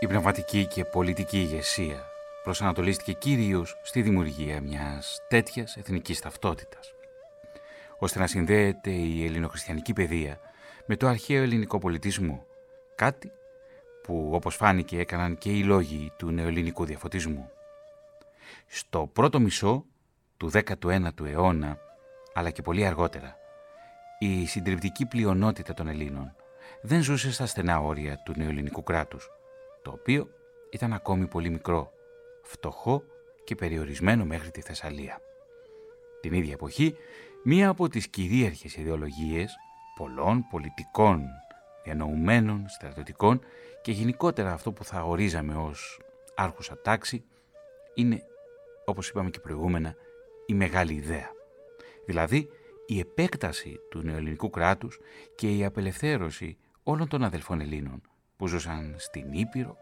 η 0.00 0.06
πνευματική 0.06 0.66
και 0.66 0.84
πολιτική 0.84 1.38
ηγεσία 1.38 2.04
προσανατολίστηκε 2.42 3.12
κυρίως 3.12 3.76
στη 3.82 4.02
δημιουργία 4.02 4.60
μιας 4.60 5.18
τέτοιας 5.28 5.76
εθνικής 5.76 6.20
ταυτότητας, 6.20 6.92
ώστε 7.98 8.18
να 8.18 8.26
συνδέεται 8.26 8.90
η 8.90 9.24
ελληνοχριστιανική 9.24 9.92
παιδεία 9.92 10.40
με 10.86 10.96
το 10.96 11.06
αρχαίο 11.06 11.42
ελληνικό 11.42 11.78
πολιτισμό, 11.78 12.46
κάτι 12.94 13.30
που 14.02 14.30
όπως 14.32 14.54
φάνηκε 14.54 14.98
έκαναν 14.98 15.38
και 15.38 15.50
οι 15.50 15.62
λόγοι 15.62 16.12
του 16.16 16.30
νεοελληνικού 16.30 16.84
διαφωτισμού. 16.84 17.50
Στο 18.66 19.10
πρώτο 19.12 19.40
μισό 19.40 19.84
του 20.36 20.50
19ου 20.52 21.26
αιώνα, 21.26 21.78
αλλά 22.34 22.50
και 22.50 22.62
πολύ 22.62 22.86
αργότερα, 22.86 23.36
η 24.18 24.46
συντριπτική 24.46 25.06
πλειονότητα 25.06 25.74
των 25.74 25.88
Ελλήνων 25.88 26.32
δεν 26.82 27.02
ζούσε 27.02 27.32
στα 27.32 27.46
στενά 27.46 27.80
όρια 27.80 28.22
του 28.24 28.32
νεοελληνικού 28.36 28.82
κράτους, 28.82 29.30
το 29.82 29.90
οποίο 29.90 30.28
ήταν 30.70 30.92
ακόμη 30.92 31.26
πολύ 31.26 31.50
μικρό, 31.50 31.92
φτωχό 32.42 33.02
και 33.44 33.54
περιορισμένο 33.54 34.24
μέχρι 34.24 34.50
τη 34.50 34.60
Θεσσαλία. 34.60 35.20
Την 36.20 36.32
ίδια 36.32 36.52
εποχή, 36.52 36.94
μία 37.44 37.68
από 37.68 37.88
τις 37.88 38.08
κυρίαρχες 38.08 38.76
ιδεολογίες 38.76 39.54
πολλών 39.96 40.46
πολιτικών, 40.50 41.26
διανοουμένων, 41.84 42.68
στρατιωτικών 42.68 43.40
και 43.82 43.92
γενικότερα 43.92 44.52
αυτό 44.52 44.72
που 44.72 44.84
θα 44.84 45.02
ορίζαμε 45.02 45.54
ως 45.54 46.00
άρχουσα 46.34 46.80
τάξη 46.80 47.24
είναι, 47.94 48.22
όπως 48.84 49.08
είπαμε 49.08 49.30
και 49.30 49.40
προηγούμενα, 49.40 49.94
η 50.46 50.54
μεγάλη 50.54 50.92
ιδέα. 50.92 51.30
Δηλαδή, 52.06 52.48
η 52.86 52.98
επέκταση 52.98 53.80
του 53.90 54.02
νεοελληνικού 54.02 54.50
κράτους 54.50 55.00
και 55.34 55.56
η 55.56 55.64
απελευθέρωση 55.64 56.56
όλων 56.90 57.08
των 57.08 57.24
αδελφών 57.24 57.60
Ελλήνων 57.60 58.02
που 58.36 58.46
ζούσαν 58.46 58.94
στην 58.98 59.32
Ήπειρο, 59.32 59.76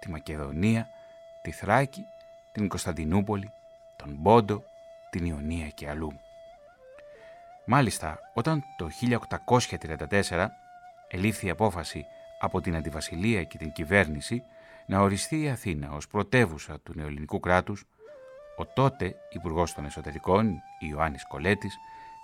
τη 0.00 0.10
Μακεδονία, 0.10 0.88
τη 1.42 1.50
Θράκη, 1.50 2.02
την 2.52 2.68
Κωνσταντινούπολη, 2.68 3.50
τον 3.96 4.22
Πόντο, 4.22 4.62
την 5.10 5.24
Ιωνία 5.24 5.68
και 5.68 5.88
αλλού. 5.88 6.12
Μάλιστα, 7.66 8.18
όταν 8.34 8.62
το 8.76 8.88
1834 10.28 10.46
ελήφθη 11.08 11.46
η 11.46 11.50
απόφαση 11.50 12.04
από 12.40 12.60
την 12.60 12.76
Αντιβασιλεία 12.76 13.44
και 13.44 13.58
την 13.58 13.72
κυβέρνηση 13.72 14.42
να 14.86 15.00
οριστεί 15.00 15.42
η 15.42 15.48
Αθήνα 15.48 15.92
ως 15.92 16.08
πρωτεύουσα 16.08 16.80
του 16.80 16.92
νεοελληνικού 16.94 17.40
κράτους, 17.40 17.84
ο 18.56 18.66
τότε 18.66 19.14
Υπουργός 19.30 19.74
των 19.74 19.84
Εσωτερικών, 19.84 20.60
Ιωάννης 20.78 21.26
Κολέτης, 21.26 21.76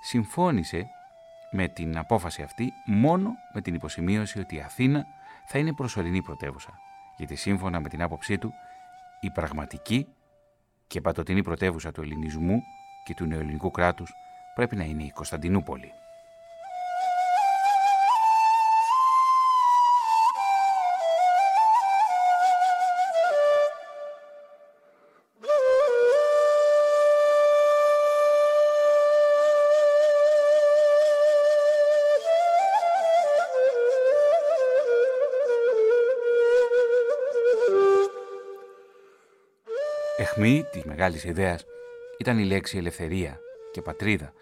συμφώνησε 0.03 0.87
με 1.57 1.69
την 1.69 1.99
απόφαση 1.99 2.43
αυτή 2.43 2.73
μόνο 2.87 3.31
με 3.53 3.61
την 3.61 3.75
υποσημείωση 3.75 4.39
ότι 4.39 4.57
η 4.57 4.61
Αθήνα 4.61 5.07
θα 5.47 5.59
είναι 5.59 5.73
προσωρινή 5.73 6.23
πρωτεύουσα, 6.23 6.79
γιατί 7.17 7.35
σύμφωνα 7.37 7.81
με 7.81 7.89
την 7.89 8.03
άποψή 8.03 8.39
του 8.39 8.53
η 9.21 9.31
πραγματική 9.31 10.07
και 10.87 11.01
πατοτινή 11.01 11.43
πρωτεύουσα 11.43 11.93
του 11.93 12.03
ελληνισμού 12.03 12.63
και 13.05 13.15
του 13.15 13.27
νεοελληνικού 13.27 13.71
κράτους 13.71 14.13
πρέπει 14.55 14.77
να 14.77 14.85
είναι 14.85 15.03
η 15.03 15.11
Κωνσταντινούπολη. 15.11 15.93
Αιχμή 40.37 40.65
της 40.71 40.85
μεγάλης 40.85 41.25
ιδέας 41.25 41.65
ήταν 42.19 42.39
η 42.39 42.45
λέξη 42.45 42.79
ελευθερία 42.79 43.41
και 43.73 43.83
πατρίδα, 43.83 44.33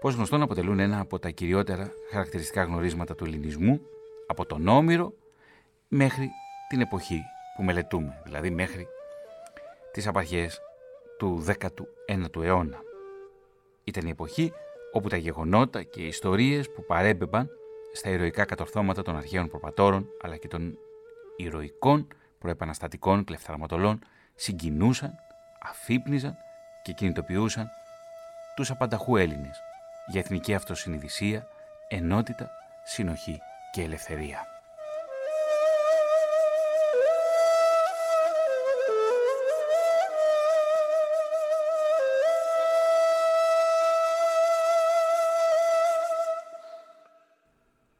που 0.00 0.08
γνωστόν 0.08 0.42
αποτελούν 0.42 0.78
ένα 0.78 1.00
από 1.00 1.18
τα 1.18 1.30
κυριότερα 1.30 1.92
χαρακτηριστικά 2.10 2.62
γνωρίσματα 2.62 3.14
του 3.14 3.24
ελληνισμού, 3.24 3.80
από 4.26 4.46
τον 4.46 4.68
Όμηρο 4.68 5.12
μέχρι 5.88 6.30
την 6.68 6.80
εποχή 6.80 7.20
που 7.56 7.62
μελετούμε, 7.62 8.20
δηλαδή 8.24 8.50
μέχρι 8.50 8.86
τις 9.92 10.06
απαρχές 10.06 10.60
του 11.18 11.44
19ου 11.46 12.42
αιώνα. 12.42 12.78
Ήταν 13.84 14.06
η 14.06 14.10
εποχή 14.10 14.52
όπου 14.92 15.08
τα 15.08 15.16
γεγονότα 15.16 15.82
και 15.82 16.00
οι 16.00 16.06
ιστορίες 16.06 16.70
που 16.70 16.84
παρέμπεμπαν 16.84 17.50
στα 17.92 18.10
ηρωικά 18.10 18.44
κατορθώματα 18.44 19.02
των 19.02 19.16
αρχαίων 19.16 19.48
προπατόρων 19.48 20.08
αλλά 20.22 20.36
και 20.36 20.48
των 20.48 20.78
ηρωικών 21.36 22.06
προεπαναστατικών 22.38 23.24
κλεφθαρματολών 23.24 23.98
συγκινούσαν 24.34 25.14
αφύπνιζαν 25.64 26.36
και 26.82 26.92
κινητοποιούσαν 26.92 27.70
τους 28.54 28.70
απανταχού 28.70 29.16
Έλληνες 29.16 29.62
για 30.06 30.20
εθνική 30.20 30.54
αυτοσυνειδησία, 30.54 31.46
ενότητα, 31.88 32.50
συνοχή 32.84 33.40
και 33.72 33.82
ελευθερία. 33.82 34.46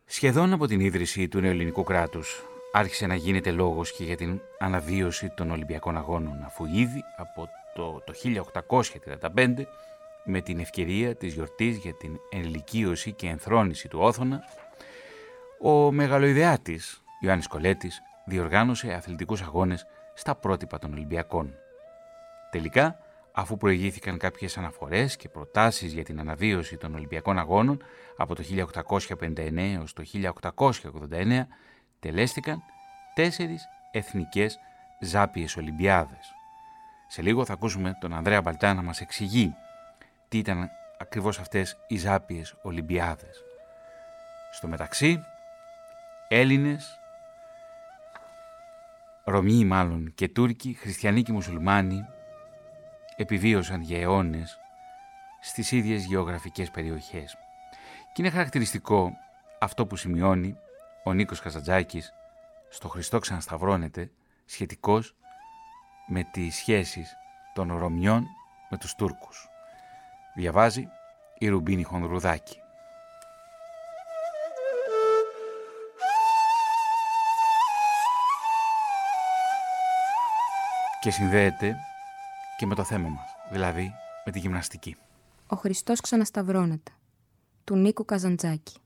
Σχεδόν 0.06 0.52
από 0.52 0.66
την 0.66 0.80
ίδρυση 0.80 1.28
του 1.28 1.40
νεοελληνικού 1.40 1.82
κράτους 1.82 2.44
άρχισε 2.72 3.06
να 3.06 3.14
γίνεται 3.14 3.50
λόγος 3.50 3.92
και 3.92 4.04
για 4.04 4.16
την 4.16 4.40
αναβίωση 4.58 5.32
των 5.36 5.50
Ολυμπιακών 5.50 5.96
Αγώνων 5.96 6.42
αφού 6.44 6.64
ήδη 6.64 7.04
από 7.16 7.48
το, 7.74 8.02
το 8.06 8.12
1835 9.34 9.64
με 10.24 10.40
την 10.40 10.58
ευκαιρία 10.58 11.14
της 11.16 11.34
γιορτής 11.34 11.76
για 11.76 11.94
την 11.94 12.18
ενηλικίωση 12.30 13.12
και 13.12 13.28
ενθρόνηση 13.28 13.88
του 13.88 13.98
Όθωνα 14.00 14.44
ο 15.60 15.92
μεγαλοειδεάτης 15.92 17.02
Ιωάννης 17.20 17.46
Κολέτης 17.46 18.02
διοργάνωσε 18.24 18.92
αθλητικούς 18.92 19.42
αγώνες 19.42 19.86
στα 20.14 20.34
πρότυπα 20.34 20.78
των 20.78 20.92
Ολυμπιακών. 20.92 21.54
Τελικά, 22.50 22.98
αφού 23.32 23.56
προηγήθηκαν 23.56 24.18
κάποιες 24.18 24.58
αναφορές 24.58 25.16
και 25.16 25.28
προτάσεις 25.28 25.92
για 25.92 26.04
την 26.04 26.20
αναβίωση 26.20 26.76
των 26.76 26.94
Ολυμπιακών 26.94 27.38
Αγώνων 27.38 27.82
από 28.16 28.34
το 28.34 28.42
1859 28.42 29.56
έως 29.56 29.92
το 29.92 30.02
1889, 30.52 31.46
τελέστηκαν 32.02 32.62
τέσσερις 33.14 33.68
εθνικές 33.90 34.58
ζάπιες 34.98 35.56
Ολυμπιάδες. 35.56 36.34
Σε 37.06 37.22
λίγο 37.22 37.44
θα 37.44 37.52
ακούσουμε 37.52 37.96
τον 38.00 38.12
Ανδρέα 38.12 38.40
Μπαλτά 38.40 38.74
να 38.74 38.82
μας 38.82 39.00
εξηγεί 39.00 39.54
τι 40.28 40.38
ήταν 40.38 40.70
ακριβώς 40.98 41.38
αυτές 41.38 41.76
οι 41.86 41.96
ζάπιες 41.96 42.54
Ολυμπιάδες. 42.62 43.44
Στο 44.52 44.68
μεταξύ, 44.68 45.24
Έλληνες, 46.28 46.98
Ρωμιοί 49.24 49.64
μάλλον 49.66 50.14
και 50.14 50.28
Τούρκοι, 50.28 50.72
Χριστιανοί 50.72 51.22
και 51.22 51.32
Μουσουλμάνοι 51.32 52.06
επιβίωσαν 53.16 53.80
για 53.80 54.00
αιώνες 54.00 54.58
στις 55.40 55.72
ίδιες 55.72 56.04
γεωγραφικές 56.04 56.70
περιοχές. 56.70 57.36
Και 58.12 58.22
είναι 58.22 58.30
χαρακτηριστικό 58.30 59.12
αυτό 59.58 59.86
που 59.86 59.96
σημειώνει 59.96 60.56
ο 61.04 61.12
Νίκος 61.12 61.40
Καζαντζάκης 61.40 62.12
στο 62.68 62.88
Χριστό 62.88 63.18
ξανασταυρώνεται 63.18 64.10
σχετικός 64.44 65.16
με 66.06 66.22
τις 66.32 66.54
σχέσεις 66.54 67.16
των 67.54 67.78
Ρωμιών 67.78 68.26
με 68.70 68.78
τους 68.78 68.94
Τούρκους. 68.94 69.48
Διαβάζει 70.34 70.88
η 71.38 71.48
Ρουμπίνη 71.48 71.82
Χονδρουδάκη. 71.82 72.56
Και 81.00 81.10
συνδέεται 81.10 81.76
και 82.56 82.66
με 82.66 82.74
το 82.74 82.84
θέμα 82.84 83.08
μας, 83.08 83.26
δηλαδή 83.50 83.94
με 84.24 84.32
τη 84.32 84.38
γυμναστική. 84.38 84.96
Ο 85.46 85.56
Χριστός 85.56 86.00
ξανασταυρώνεται, 86.00 86.92
του 87.64 87.76
Νίκου 87.76 88.04
Καζαντζάκη. 88.04 88.81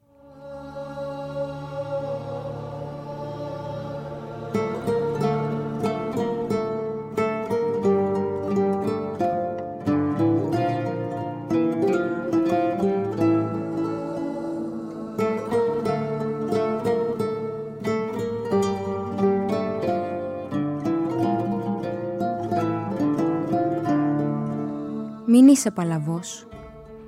Είσαι 25.66 25.74
παλαβός. 25.74 26.46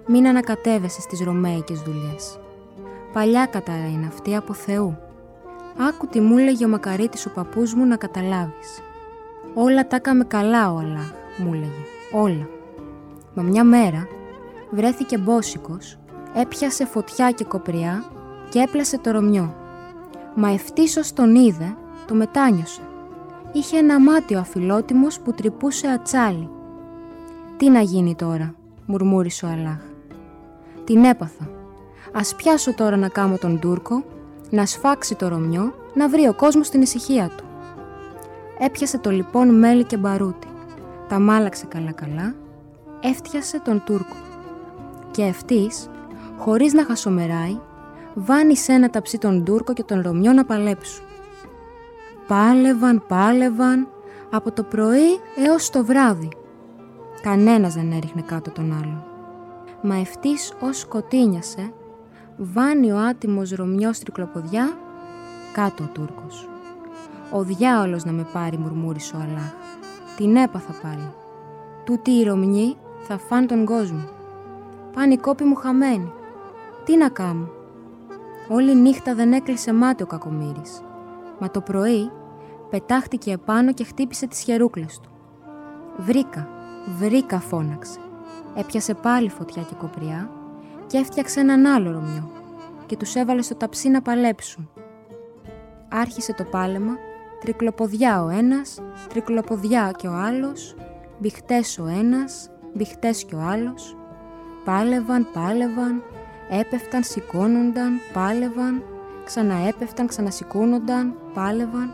Μην 0.07 0.27
ανακατεύεσαι 0.27 1.01
στις 1.01 1.21
ρωμαϊκές 1.21 1.81
δουλειές. 1.81 2.39
Παλιά 3.13 3.47
κατάρα 3.47 3.89
είναι 3.89 4.07
αυτή 4.07 4.37
από 4.37 4.53
Θεού. 4.53 4.99
Άκου 5.89 6.07
τι 6.07 6.21
μου 6.21 6.39
έλεγε 6.39 6.65
ο 6.65 6.69
μακαρίτης 6.69 7.27
ο 7.27 7.31
παππούς 7.31 7.75
μου 7.75 7.87
να 7.87 7.97
καταλάβεις. 7.97 8.81
Όλα 9.55 9.87
τα 9.87 9.97
έκαμε 9.97 10.25
καλά 10.25 10.73
ο 10.73 10.79
Αλλάχ, 10.79 11.13
μου 11.39 11.53
έλεγε. 11.53 11.83
Όλα. 12.13 12.49
Μα 13.35 13.43
μια 13.43 13.65
μέρα 13.65 14.07
βρέθηκε 14.71 15.19
μπόσικος, 15.19 15.99
έπιασε 16.35 16.87
φωτιά 16.87 17.31
και 17.31 17.45
κοπριά 17.45 18.05
και 18.49 18.59
έπλασε 18.59 18.99
το 18.99 19.11
ρωμιό. 19.11 19.55
Μα 20.35 20.51
ευτύσως 20.51 21.13
τον 21.13 21.35
είδε, 21.35 21.77
το 22.07 22.15
μετάνιωσε. 22.15 22.83
Είχε 23.53 23.79
ένα 23.79 24.01
μάτι 24.01 24.35
ο 24.35 24.39
αφιλότιμος 24.39 25.21
που 25.21 25.33
τρυπούσε 25.33 25.89
ατσάλι 25.89 26.51
«Τι 27.59 27.71
να 27.71 27.81
γίνει 27.81 28.15
τώρα», 28.15 28.55
μουρμούρισε 28.87 29.47
ο 29.47 29.49
Αλάχ. 29.49 29.81
«Την 30.85 31.05
έπαθα. 31.05 31.51
Ας 32.13 32.35
πιάσω 32.35 32.75
τώρα 32.75 32.97
να 32.97 33.09
κάμω 33.09 33.37
τον 33.37 33.59
Τούρκο, 33.59 34.05
να 34.51 34.67
σφάξει 34.67 35.15
το 35.15 35.29
Ρωμιό, 35.29 35.75
να 35.95 36.09
βρει 36.09 36.29
ο 36.29 36.35
κόσμος 36.35 36.69
την 36.69 36.81
ησυχία 36.81 37.31
του». 37.37 37.45
Έπιασε 38.59 38.99
το 38.99 39.11
λοιπόν 39.11 39.59
μέλι 39.59 39.85
και 39.85 39.97
μπαρούτι. 39.97 40.47
Τα 41.09 41.19
μάλαξε 41.19 41.67
καλά-καλά, 41.67 42.35
έφτιασε 43.01 43.61
τον 43.61 43.83
Τούρκο. 43.85 44.17
Και 45.11 45.23
ευτής, 45.23 45.89
χωρίς 46.39 46.73
να 46.73 46.85
χασομεράει, 46.85 47.59
βάνει 48.15 48.55
ένα 48.67 48.91
ταψί 48.91 49.19
τον 49.19 49.45
Τούρκο 49.45 49.73
και 49.73 49.83
τον 49.83 50.01
Ρωμιό 50.01 50.33
να 50.33 50.45
παλέψουν. 50.45 51.05
Πάλευαν, 52.27 53.05
πάλευαν, 53.09 53.89
από 54.31 54.53
το 54.53 54.63
πρωί 54.63 55.21
έως 55.47 55.71
το 55.71 55.85
βράδυ, 55.85 56.29
Κανένας 57.23 57.75
δεν 57.75 57.93
έριχνε 57.93 58.23
κάτω 58.23 58.51
τον 58.51 58.73
άλλον. 58.73 59.05
Μα 59.83 59.97
ευτής 59.97 60.53
ως 60.61 60.79
σκοτίνιασε, 60.79 61.73
βάνει 62.37 62.93
ο 62.93 62.99
άτιμος 62.99 63.51
Ρωμιός 63.51 63.99
τρικλοποδιά, 63.99 64.79
κάτω 65.53 65.85
ο 65.85 65.89
Τούρκος. 65.93 66.49
«Ο 67.33 67.43
διάολος 67.43 68.05
να 68.05 68.13
με 68.13 68.27
πάρει», 68.33 68.57
μουρμούρισε 68.57 69.17
ο 69.17 69.19
Αλάχ. 69.19 69.53
«Την 70.17 70.37
έπαθα 70.37 70.75
πάλι. 70.83 71.13
Τούτοι 71.85 72.11
οι 72.11 72.23
Ρωμιοί 72.23 72.77
θα 73.01 73.19
φάν 73.19 73.47
τον 73.47 73.65
κόσμο. 73.65 74.09
Πάνε 74.95 75.13
οι 75.13 75.19
κόποι 75.19 75.45
μου 75.45 75.55
χαμένοι. 75.55 76.13
Τι 76.85 76.97
να 76.97 77.09
κάνω». 77.09 77.49
Όλη 78.49 78.75
νύχτα 78.75 79.15
δεν 79.15 79.33
έκλεισε 79.33 79.73
μάτι 79.73 80.03
ο 80.03 80.07
κακομύρης. 80.07 80.83
Μα 81.39 81.51
το 81.51 81.61
πρωί 81.61 82.11
πετάχτηκε 82.71 83.33
επάνω 83.33 83.73
και 83.73 83.85
χτύπησε 83.85 84.27
τις 84.27 84.41
χερούκλες 84.41 85.01
του. 85.01 85.11
«Βρήκα», 85.97 86.49
Βρήκα 86.97 87.41
φώναξε. 87.41 87.99
Έπιασε 88.55 88.95
πάλι 88.95 89.29
φωτιά 89.29 89.63
και 89.63 89.75
κοπριά 89.75 90.31
και 90.87 90.99
έφτιαξε 90.99 91.41
έναν 91.41 91.67
άλλο 91.67 91.91
ρωμιό 91.91 92.31
και 92.87 92.97
τους 92.97 93.15
έβαλε 93.15 93.43
στο 93.43 93.55
ταψί 93.55 93.89
να 93.89 94.03
παλέψουν. 94.03 94.71
Άρχισε 95.89 96.33
το 96.33 96.45
πάλεμα, 96.45 96.93
τρικλοποδιά 97.41 98.23
ο 98.25 98.29
ένας, 98.29 98.79
τρικλοποδιά 99.09 99.91
και 99.97 100.09
ο 100.09 100.13
άλλος, 100.13 100.75
μπιχτές 101.19 101.79
ο 101.79 101.87
ένας, 101.87 102.51
μπιχτές 102.75 103.25
και 103.25 103.35
ο 103.35 103.41
άλλος. 103.41 103.97
Πάλευαν, 104.65 105.27
πάλευαν, 105.33 106.03
έπεφταν, 106.51 107.03
σηκώνονταν, 107.03 108.01
πάλευαν, 108.13 108.83
ξαναέπεφταν, 109.25 110.07
ξανασηκώνονταν, 110.07 111.15
πάλευαν 111.35 111.93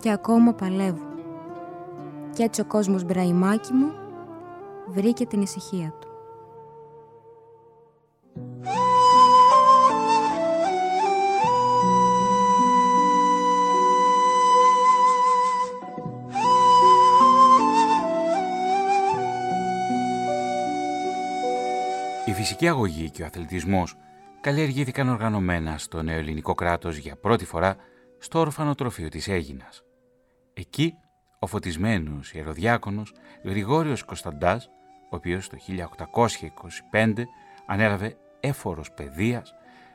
και 0.00 0.10
ακόμα 0.10 0.52
παλεύουν. 0.52 1.08
Κι 2.32 2.42
έτσι 2.42 2.60
ο 2.60 2.64
κόσμος 2.64 3.04
μπραϊμάκι 3.04 3.72
μου 3.72 3.92
βρήκε 4.90 5.26
την 5.26 5.42
ησυχία 5.42 5.94
του. 6.00 6.08
Η 22.24 22.32
φυσική 22.32 22.68
αγωγή 22.68 23.10
και 23.10 23.22
ο 23.22 23.26
αθλητισμός 23.26 23.96
καλλιεργήθηκαν 24.40 25.08
οργανωμένα 25.08 25.78
στο 25.78 26.02
νεοελληνικό 26.02 26.54
κράτος 26.54 26.96
για 26.96 27.16
πρώτη 27.16 27.44
φορά 27.44 27.76
στο 28.18 28.38
ορφανοτροφείο 28.38 29.08
της 29.08 29.28
Αίγινας. 29.28 29.82
Εκεί 30.52 30.94
ο 31.38 31.46
φωτισμένος 31.46 32.32
ιεροδιάκονος 32.32 33.12
Γρηγόριος 33.44 34.04
Κωνσταντάς 34.04 34.70
ο 35.10 35.16
οποίος 35.16 35.48
το 35.48 35.56
1825 36.92 37.24
ανέλαβε 37.66 38.16
έφορος 38.40 38.92
παιδείας, 38.92 39.54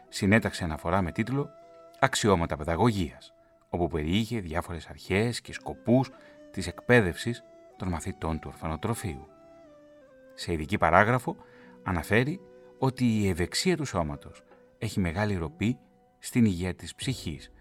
συνέταξε 0.10 0.64
αναφορά 0.64 1.02
με 1.02 1.12
τίτλο 1.12 1.50
«Αξιώματα 2.00 2.58
παιδαγωγίας», 2.58 3.34
όπου 3.70 3.88
περιείχε 3.88 4.40
διάφορες 4.40 4.88
αρχές 4.88 5.42
και 5.42 5.54
σκοπούς 5.54 6.12
της 6.52 6.68
εκπαίδευσης 6.68 7.44
των 7.78 7.88
μαθητών 7.88 8.40
του 8.40 8.50
ορφανοτροφείου. 8.52 9.28
Σε 10.34 10.54
ειδική 10.54 10.78
παράγραφο 10.78 11.36
αναφέρει 11.84 12.40
ότι 12.78 13.06
η 13.06 13.30
ευεξία 13.30 13.78
του 13.78 13.86
σώματος 13.86 14.44
έχει 14.78 15.00
μεγάλη 15.00 15.36
ροπή 15.36 15.78
στην 16.20 16.46
υγεία 16.46 16.76
της 16.76 16.96
ψυχής 16.96 17.52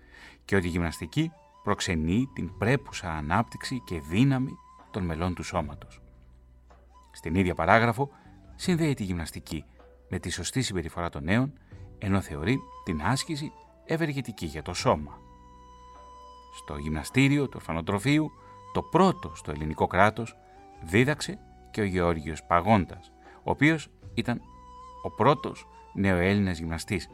και 0.44 0.56
ότι 0.56 0.66
η 0.66 0.70
γυμναστική 0.70 1.30
προξενεί 1.62 2.30
την 2.34 2.58
πρέπουσα 2.58 3.10
ανάπτυξη 3.10 3.82
και 3.86 4.00
δύναμη 4.00 4.52
των 4.90 5.04
μελών 5.04 5.34
του 5.34 5.42
σώματος. 5.42 6.03
Στην 7.14 7.34
ίδια 7.34 7.54
παράγραφο 7.54 8.10
συνδέει 8.56 8.94
τη 8.94 9.04
γυμναστική 9.04 9.64
με 10.08 10.18
τη 10.18 10.30
σωστή 10.30 10.62
συμπεριφορά 10.62 11.08
των 11.08 11.24
νέων, 11.24 11.52
ενώ 11.98 12.20
θεωρεί 12.20 12.58
την 12.84 13.02
άσκηση 13.02 13.52
ευεργετική 13.84 14.46
για 14.46 14.62
το 14.62 14.74
σώμα. 14.74 15.18
στο 16.56 16.76
γυμναστήριο 16.76 17.44
του 17.44 17.52
ορφανοτροφείου, 17.54 18.30
το 18.72 18.82
πρώτο 18.82 19.32
στο 19.34 19.50
ελληνικό 19.50 19.86
κράτος, 19.86 20.36
δίδαξε 20.82 21.38
και 21.70 21.80
ο 21.80 21.84
Γεώργιος 21.84 22.44
Παγόντας, 22.44 23.12
ο 23.36 23.50
οποίος 23.50 23.88
ήταν 24.14 24.40
ο 25.02 25.10
πρώτος 25.10 25.68
νεοέλληνας 25.94 26.58
γυμναστής, 26.58 27.08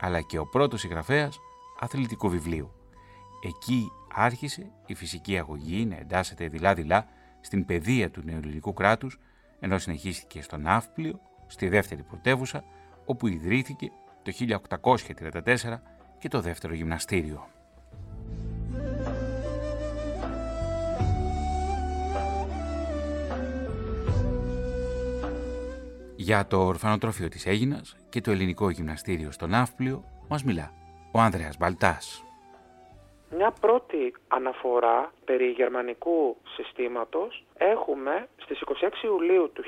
αλλά 0.00 0.20
και 0.20 0.38
ο 0.38 0.46
πρώτος 0.46 0.80
συγγραφέας 0.80 1.40
αθλητικού 1.80 2.28
βιβλίου. 2.28 2.72
Εκεί 3.44 3.92
άρχισε 4.14 4.70
η 4.86 4.94
φυσική 4.94 5.38
αγωγή 5.38 5.86
να 5.86 5.96
εντάσσεται 5.96 6.48
δειλά-δειλά 6.48 7.06
στην 7.40 7.66
παιδεία 7.66 8.10
του 8.10 8.22
νεοελληνικού 8.24 8.72
κράτους, 8.72 9.18
ενώ 9.60 9.78
συνεχίστηκε 9.78 10.42
στο 10.42 10.56
Ναύπλιο, 10.56 11.20
στη 11.46 11.68
δεύτερη 11.68 12.02
πρωτεύουσα, 12.02 12.64
όπου 13.04 13.26
ιδρύθηκε 13.26 13.90
το 14.22 14.32
1834 14.32 15.80
και 16.18 16.28
το 16.28 16.40
δεύτερο 16.40 16.74
γυμναστήριο. 16.74 17.48
Για 26.16 26.46
το 26.46 26.66
ορφανοτρόφιο 26.66 27.28
της 27.28 27.46
Έγινας 27.46 27.96
και 28.08 28.20
το 28.20 28.30
ελληνικό 28.30 28.70
γυμναστήριο 28.70 29.30
στο 29.30 29.46
Ναύπλιο 29.46 30.04
μας 30.28 30.44
μιλά 30.44 30.72
ο 31.12 31.20
Ανδρέας 31.20 31.56
Μπαλτάς. 31.56 32.24
Μια 33.32 33.50
πρώτη 33.60 34.14
αναφορά 34.28 35.12
περί 35.24 35.46
γερμανικού 35.50 36.36
συστήματος 36.56 37.44
έχουμε 37.56 38.28
στις 38.36 38.62
26 38.80 39.04
Ιουλίου 39.04 39.50
του 39.52 39.62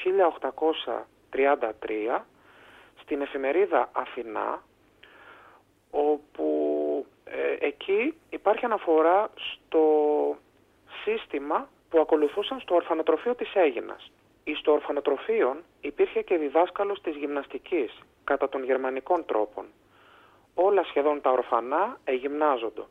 1833 2.10 2.20
στην 3.02 3.20
εφημερίδα 3.20 3.88
Αθηνά 3.92 4.62
όπου 5.90 6.46
ε, 7.24 7.66
εκεί 7.66 8.14
υπάρχει 8.30 8.64
αναφορά 8.64 9.30
στο 9.36 9.84
σύστημα 11.04 11.68
που 11.90 12.00
ακολουθούσαν 12.00 12.60
στο 12.60 12.74
ορφανοτροφείο 12.74 13.34
της 13.34 13.54
Έγινας. 13.54 14.10
Στο 14.58 14.72
ορφανοτροφείο 14.72 15.56
υπήρχε 15.80 16.22
και 16.22 16.36
διδάσκαλος 16.36 17.00
της 17.00 17.16
γυμναστικής 17.16 17.98
κατά 18.24 18.48
των 18.48 18.64
γερμανικών 18.64 19.24
τρόπων. 19.24 19.64
Όλα 20.54 20.84
σχεδόν 20.84 21.20
τα 21.20 21.30
ορφανά 21.30 22.00
εγυμνάζονται 22.04 22.82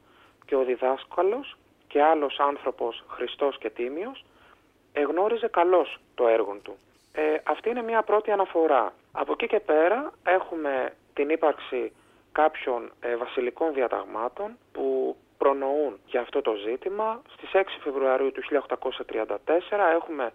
και 0.51 0.57
ο 0.57 0.63
διδάσκαλος 0.63 1.57
και 1.87 2.01
άλλος 2.01 2.39
άνθρωπος 2.39 3.03
Χριστός 3.07 3.57
και 3.57 3.69
Τίμιος 3.69 4.25
εγνώριζε 4.93 5.47
καλώς 5.47 5.99
το 6.15 6.27
έργο 6.27 6.57
του. 6.63 6.77
Ε, 7.13 7.37
αυτή 7.43 7.69
είναι 7.69 7.81
μια 7.81 8.01
πρώτη 8.01 8.31
αναφορά. 8.31 8.93
Από 9.11 9.31
εκεί 9.31 9.47
και 9.47 9.59
πέρα 9.59 10.11
έχουμε 10.23 10.93
την 11.13 11.29
ύπαρξη 11.29 11.91
κάποιων 12.31 12.91
ε, 12.99 13.15
βασιλικών 13.15 13.73
διαταγμάτων 13.73 14.57
που 14.71 15.15
προνοούν 15.37 15.99
για 16.05 16.21
αυτό 16.21 16.41
το 16.41 16.53
ζήτημα. 16.53 17.21
Στις 17.33 17.49
6 17.53 17.63
Φεβρουαρίου 17.83 18.31
του 18.31 18.41
1834 18.51 19.37
έχουμε 19.95 20.31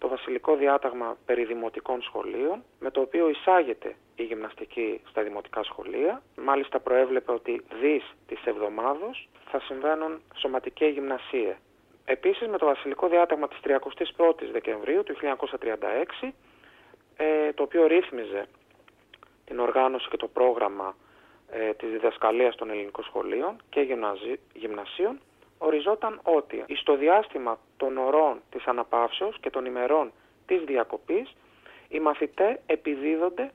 το 0.00 0.08
βασιλικό 0.08 0.56
διάταγμα 0.56 1.16
περί 1.26 1.44
δημοτικών 1.44 2.02
σχολείων, 2.02 2.62
με 2.80 2.90
το 2.90 3.00
οποίο 3.00 3.28
εισάγεται 3.28 3.94
η 4.16 4.22
γυμναστική 4.22 5.00
στα 5.08 5.22
δημοτικά 5.22 5.62
σχολεία. 5.62 6.22
Μάλιστα 6.36 6.80
προέβλεπε 6.80 7.32
ότι 7.32 7.62
δις 7.80 8.04
της 8.26 8.44
εβδομάδος 8.44 9.28
θα 9.50 9.60
συμβαίνουν 9.60 10.22
σωματική 10.34 10.86
γυμνασία. 10.86 11.58
Επίσης 12.04 12.48
με 12.48 12.58
το 12.58 12.66
βασιλικό 12.66 13.08
διάταγμα 13.08 13.48
της 13.48 13.58
31ης 13.64 14.50
Δεκεμβρίου 14.52 15.02
του 15.02 15.16
1936, 16.20 16.32
ε, 17.16 17.52
το 17.52 17.62
οποίο 17.62 17.86
ρύθμιζε 17.86 18.46
την 19.44 19.58
οργάνωση 19.58 20.08
και 20.08 20.16
το 20.16 20.28
πρόγραμμα 20.28 20.96
ε, 21.50 21.72
της 21.72 21.90
διδασκαλίας 21.90 22.56
των 22.56 22.70
ελληνικών 22.70 23.04
σχολείων 23.04 23.56
και 23.68 23.80
γυμνασίων, 24.54 25.20
οριζόταν 25.62 26.20
ότι 26.22 26.64
στο 26.76 26.96
διάστημα 26.96 27.58
των 27.76 27.96
ωρών 27.96 28.40
της 28.50 28.66
αναπαύσεως 28.66 29.36
και 29.40 29.50
των 29.50 29.64
ημερών 29.64 30.12
της 30.46 30.62
διακοπής 30.64 31.36
οι 31.88 32.00
μαθητές 32.00 32.56
επιδίδονται 32.66 33.50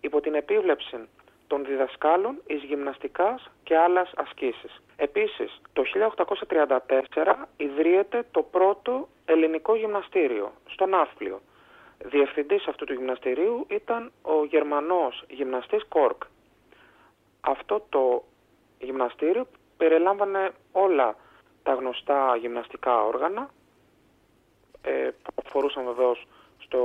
υπό 0.00 0.20
την 0.20 0.34
επίβλεψη 0.34 1.08
των 1.46 1.64
διδασκάλων 1.64 2.42
εις 2.46 2.62
γυμναστικάς 2.62 3.50
και 3.62 3.76
άλλας 3.76 4.12
ασκήσεις. 4.16 4.82
Επίσης, 4.96 5.60
το 5.72 5.84
1834 5.84 7.48
ιδρύεται 7.56 8.24
το 8.30 8.42
πρώτο 8.42 9.08
ελληνικό 9.24 9.74
γυμναστήριο 9.76 10.52
στο 10.68 10.86
Ναύπλιο. 10.86 11.40
Διευθυντής 11.98 12.66
αυτού 12.66 12.84
του 12.84 12.92
γυμναστηρίου 12.92 13.66
ήταν 13.68 14.12
ο 14.22 14.44
Γερμανός 14.44 15.24
γυμναστής 15.28 15.84
Κόρκ. 15.88 16.22
Αυτό 17.40 17.86
το 17.88 18.24
γυμναστήριο 18.78 19.46
περιλάμβανε 19.76 20.50
όλα 20.72 21.16
τα 21.68 21.74
γνωστά 21.74 22.36
γυμναστικά 22.40 23.04
όργανα 23.04 23.50
ε, 24.82 25.08
που 25.22 25.42
αφορούσαν 25.46 25.84
βεβαίως 25.84 26.26
στο 26.58 26.80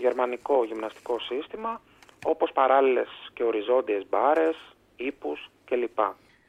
γερμανικό 0.00 0.64
γυμναστικό 0.64 1.18
σύστημα 1.18 1.80
όπως 2.24 2.52
παράλληλες 2.52 3.08
και 3.32 3.42
οριζόντιες 3.42 4.06
μπάρες, 4.08 4.56
ύπους 4.96 5.50
κλπ. 5.64 5.98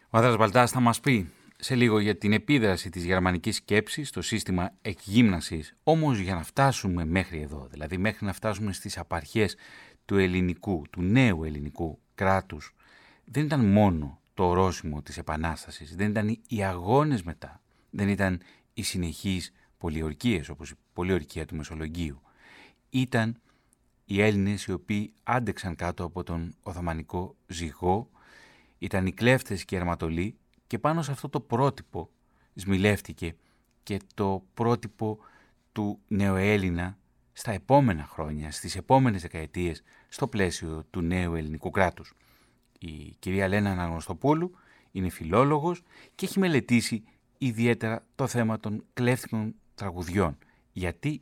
Ο 0.10 0.18
Άδρας 0.18 0.38
Μπαλτάς 0.38 0.72
θα 0.72 0.80
μας 0.80 1.00
πει 1.00 1.32
σε 1.58 1.76
λίγο 1.76 2.00
για 2.00 2.18
την 2.18 2.34
επίδραση 2.34 2.90
της 2.90 3.06
γερμανικής 3.06 3.56
σκέψης 3.56 4.08
στο 4.10 4.22
σύστημα 4.22 4.72
εκγύμνασης. 4.82 5.76
Όμως 5.84 6.18
για 6.18 6.34
να 6.34 6.44
φτάσουμε 6.44 7.06
μέχρι 7.06 7.42
εδώ, 7.42 7.68
δηλαδή 7.72 7.98
μέχρι 7.98 8.26
να 8.26 8.34
φτάσουμε 8.34 8.74
στις 8.74 8.98
απαρχές 8.98 9.58
του 10.06 10.18
ελληνικού, 10.18 10.82
του 10.92 11.02
νέου 11.02 11.44
ελληνικού 11.44 12.00
κράτους, 12.16 12.76
δεν 13.26 13.44
ήταν 13.46 13.66
μόνο 13.66 14.20
το 14.34 14.44
ορόσημο 14.44 15.02
της 15.02 15.18
Επανάστασης, 15.18 15.96
δεν 15.96 16.10
ήταν 16.10 16.40
οι 16.48 16.66
αγώνες 16.66 17.24
μετά, 17.24 17.63
δεν 17.94 18.08
ήταν 18.08 18.42
οι 18.74 18.84
συνεχείς 18.84 19.52
πολιορκίες 19.78 20.50
όπως 20.50 20.70
η 20.70 20.76
πολιορκία 20.94 21.46
του 21.46 21.56
Μεσολογγίου. 21.56 22.22
Ήταν 22.90 23.42
οι 24.06 24.22
Έλληνες 24.22 24.66
οι 24.66 24.72
οποίοι 24.72 25.14
άντεξαν 25.24 25.76
κάτω 25.76 26.04
από 26.04 26.24
τον 26.24 26.56
Οθωμανικό 26.62 27.36
ζυγό, 27.48 28.10
ήταν 28.78 29.06
οι 29.06 29.12
κλέφτες 29.12 29.66
και 29.66 29.76
οι 29.76 29.78
αρματολοί 29.78 30.38
και 30.68 30.80
πάνω 30.80 31.02
σε 31.02 31.12
αυτό 31.12 31.30
το 31.30 31.40
πρότυπο 31.40 32.10
σμιλεύτηκε 32.54 33.36
και 33.84 34.00
το 34.14 34.44
πρότυπο 34.54 35.20
του 35.72 36.00
νεοέλληνα 36.08 36.98
στα 37.34 37.52
επόμενα 37.52 38.06
χρόνια, 38.06 38.52
στις 38.52 38.76
επόμενες 38.76 39.22
δεκαετίες, 39.22 39.84
στο 40.10 40.28
πλαίσιο 40.28 40.86
του 40.90 41.02
νέου 41.02 41.36
ελληνικού 41.36 41.70
κράτους. 41.70 42.14
Η 42.80 43.16
κυρία 43.20 43.48
Λένα 43.48 43.72
Αναγνωστοπούλου 43.72 44.52
είναι 44.92 45.10
φιλόλογος 45.10 45.84
και 46.16 46.26
έχει 46.26 46.40
μελετήσει 46.40 47.04
ιδιαίτερα 47.46 48.04
το 48.16 48.28
θέμα 48.28 48.60
των 48.60 48.84
κλέφτικων 48.94 49.56
τραγουδιών. 49.76 50.38
Γιατί 50.72 51.22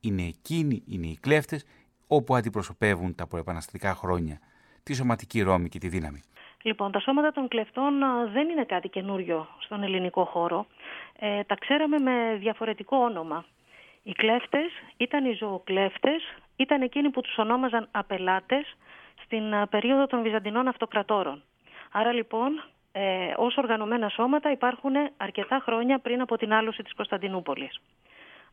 είναι 0.00 0.22
εκείνοι, 0.22 0.82
είναι 0.86 1.06
οι 1.06 1.18
κλέφτες, 1.20 1.64
όπου 2.06 2.34
αντιπροσωπεύουν 2.34 3.14
τα 3.14 3.26
προεπαναστατικά 3.26 3.94
χρόνια 3.94 4.38
τη 4.82 4.94
σωματική 4.94 5.40
ρόμη 5.40 5.68
και 5.68 5.78
τη 5.78 5.88
δύναμη. 5.88 6.22
Λοιπόν, 6.62 6.92
τα 6.92 7.00
σώματα 7.00 7.32
των 7.32 7.48
κλεφτών 7.48 7.92
δεν 8.32 8.48
είναι 8.48 8.64
κάτι 8.64 8.88
καινούριο 8.88 9.48
στον 9.58 9.82
ελληνικό 9.82 10.24
χώρο. 10.24 10.66
Ε, 11.18 11.42
τα 11.44 11.54
ξέραμε 11.54 11.98
με 11.98 12.36
διαφορετικό 12.40 12.96
όνομα. 12.96 13.44
Οι 14.02 14.12
κλέφτες 14.12 14.70
ήταν 14.96 15.24
οι 15.24 15.32
ζωοκλέφτες, 15.32 16.22
ήταν 16.56 16.82
εκείνοι 16.82 17.10
που 17.10 17.20
τους 17.20 17.38
ονόμαζαν 17.38 17.88
απελάτες 17.90 18.76
στην 19.24 19.42
περίοδο 19.70 20.06
των 20.06 20.22
Βυζαντινών 20.22 20.68
Αυτοκρατόρων. 20.68 21.42
Άρα 21.92 22.12
λοιπόν 22.12 22.64
ε, 22.92 23.32
ως 23.36 23.56
οργανωμένα 23.56 24.08
σώματα 24.08 24.50
υπάρχουν 24.50 24.92
αρκετά 25.16 25.60
χρόνια 25.64 25.98
πριν 25.98 26.20
από 26.20 26.36
την 26.36 26.52
άλωση 26.52 26.82
της 26.82 26.94
Κωνσταντινούπολης. 26.94 27.80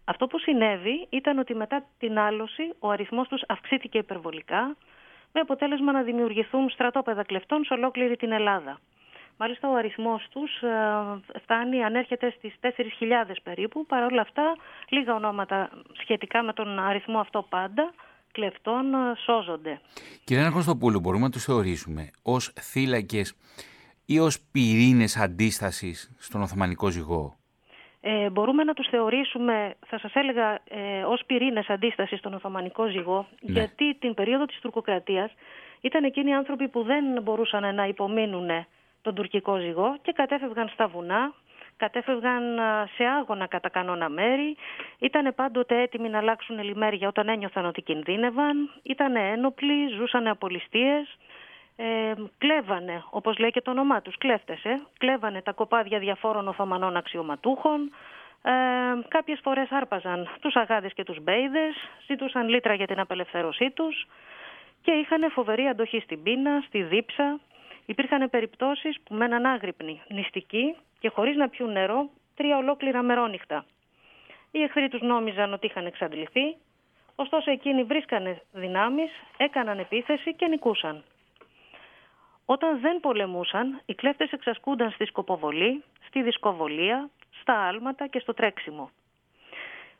Αυτό 0.05 0.27
που 0.27 0.39
συνέβη 0.39 1.07
ήταν 1.09 1.37
ότι 1.37 1.55
μετά 1.55 1.85
την 1.99 2.19
άλωση 2.19 2.73
ο 2.79 2.89
αριθμός 2.89 3.27
τους 3.27 3.41
αυξήθηκε 3.47 3.97
υπερβολικά 3.97 4.75
με 5.33 5.39
αποτέλεσμα 5.39 5.91
να 5.91 6.01
δημιουργηθούν 6.01 6.69
στρατόπεδα 6.69 7.23
κλεφτών 7.23 7.63
σε 7.63 7.73
ολόκληρη 7.73 8.15
την 8.15 8.31
Ελλάδα. 8.31 8.79
Μάλιστα 9.37 9.69
ο 9.69 9.75
αριθμός 9.75 10.27
τους 10.29 10.61
ε, 10.61 11.39
φτάνει, 11.41 11.83
ανέρχεται 11.83 12.33
στις 12.37 12.53
4.000 12.61 12.69
περίπου. 13.43 13.85
Παρ' 13.85 14.03
όλα 14.03 14.21
αυτά 14.21 14.55
λίγα 14.89 15.15
ονόματα 15.15 15.69
σχετικά 16.01 16.43
με 16.43 16.53
τον 16.53 16.79
αριθμό 16.79 17.19
αυτό 17.19 17.45
πάντα 17.49 17.93
κλεφτών 18.31 18.93
ε, 18.93 18.97
σώζονται. 19.25 19.79
Κύριε 20.23 20.43
Ναρκοστοπούλου, 20.43 20.99
μπορούμε 20.99 21.23
να 21.23 21.29
τους 21.29 21.43
θεωρήσουμε 21.43 22.11
ως 22.21 22.53
θύλακες 22.61 23.35
ή 24.07 24.19
ως 24.19 24.39
πυρήνες 24.51 25.17
αντίστασης 25.17 26.15
στον 26.19 26.41
Οθωμανικό 26.41 26.89
ζυγό; 26.89 27.37
Ε, 28.01 28.29
μπορούμε 28.29 28.63
να 28.63 28.73
τους 28.73 28.87
θεωρήσουμε, 28.89 29.75
θα 29.87 29.99
σας 29.99 30.13
έλεγα, 30.13 30.59
ε, 30.69 31.03
ως 31.03 31.23
πυρήνες 31.25 31.69
αντίστασης 31.69 32.19
στον 32.19 32.33
Οθωμανικό 32.33 32.87
ζυγό, 32.87 33.27
ναι. 33.41 33.51
γιατί 33.51 33.95
την 33.99 34.13
περίοδο 34.13 34.45
της 34.45 34.59
τουρκοκρατίας 34.59 35.31
ήταν 35.81 36.03
εκείνοι 36.03 36.29
οι 36.29 36.33
άνθρωποι 36.33 36.67
που 36.67 36.83
δεν 36.83 37.21
μπορούσαν 37.23 37.75
να 37.75 37.87
υπομείνουν 37.87 38.49
τον 39.01 39.15
τουρκικό 39.15 39.57
ζυγό 39.57 39.97
και 40.01 40.11
κατέφευγαν 40.11 40.67
στα 40.67 40.87
βουνά, 40.87 41.33
κατέφευγαν 41.77 42.43
σε 42.95 43.03
άγωνα 43.03 43.47
κατά 43.47 43.69
κανόνα 43.69 44.09
μέρη, 44.09 44.55
ήταν 44.99 45.35
πάντοτε 45.35 45.81
έτοιμοι 45.81 46.09
να 46.09 46.17
αλλάξουν 46.17 46.63
λιμέρια 46.63 47.07
όταν 47.07 47.27
ένιωθαν 47.29 47.65
ότι 47.65 47.81
κινδύνευαν, 47.81 48.69
ήταν 48.83 49.15
ένοπλοι, 49.15 49.87
ζούσαν 49.97 50.27
απολυστίες, 50.27 51.17
ε, 51.79 52.13
κλέβανε, 52.37 53.03
όπως 53.09 53.37
λέει 53.37 53.51
και 53.51 53.61
το 53.61 53.71
όνομά 53.71 54.01
τους, 54.01 54.17
κλέφτες, 54.17 54.63
ε, 54.63 54.81
κλέβανε 54.97 55.41
τα 55.41 55.51
κοπάδια 55.51 55.99
διαφόρων 55.99 56.47
Οθωμανών 56.47 56.97
αξιωματούχων, 56.97 57.91
ε, 58.41 58.51
κάποιες 59.07 59.39
φορές 59.43 59.71
άρπαζαν 59.71 60.29
τους 60.41 60.55
αγάδες 60.55 60.93
και 60.93 61.03
τους 61.03 61.19
μπέιδες, 61.21 61.75
ζητούσαν 62.07 62.47
λίτρα 62.49 62.73
για 62.73 62.87
την 62.87 62.99
απελευθέρωσή 62.99 63.69
τους 63.69 64.07
και 64.81 64.91
είχαν 64.91 65.31
φοβερή 65.31 65.67
αντοχή 65.67 65.99
στην 65.99 66.23
πείνα, 66.23 66.63
στη 66.67 66.83
δίψα. 66.83 67.39
Υπήρχαν 67.85 68.29
περιπτώσεις 68.29 68.97
που 69.03 69.13
μέναν 69.13 69.45
άγρυπνοι, 69.45 70.01
νηστικοί 70.07 70.75
και 70.99 71.09
χωρίς 71.09 71.35
να 71.35 71.49
πιούν 71.49 71.71
νερό 71.71 72.09
τρία 72.35 72.57
ολόκληρα 72.57 73.01
μερόνυχτα. 73.01 73.65
Οι 74.51 74.61
εχθροί 74.63 74.87
τους 74.87 75.01
νόμιζαν 75.01 75.53
ότι 75.53 75.65
είχαν 75.65 75.85
εξαντληθεί, 75.85 76.55
ωστόσο 77.15 77.51
εκείνοι 77.51 77.83
βρίσκανε 77.83 78.41
δυνάμεις, 78.51 79.11
έκαναν 79.37 79.79
επίθεση 79.79 80.33
και 80.33 80.47
νικούσαν. 80.47 81.03
Όταν 82.49 82.79
δεν 82.79 82.99
πολεμούσαν, 82.99 83.81
οι 83.85 83.95
κλέφτες 83.95 84.31
εξασκούνταν 84.31 84.91
στη 84.91 85.05
σκοποβολή, 85.05 85.83
στη 86.07 86.23
δισκοβολία, 86.23 87.09
στα 87.41 87.53
άλματα 87.53 88.07
και 88.07 88.19
στο 88.19 88.33
τρέξιμο. 88.33 88.89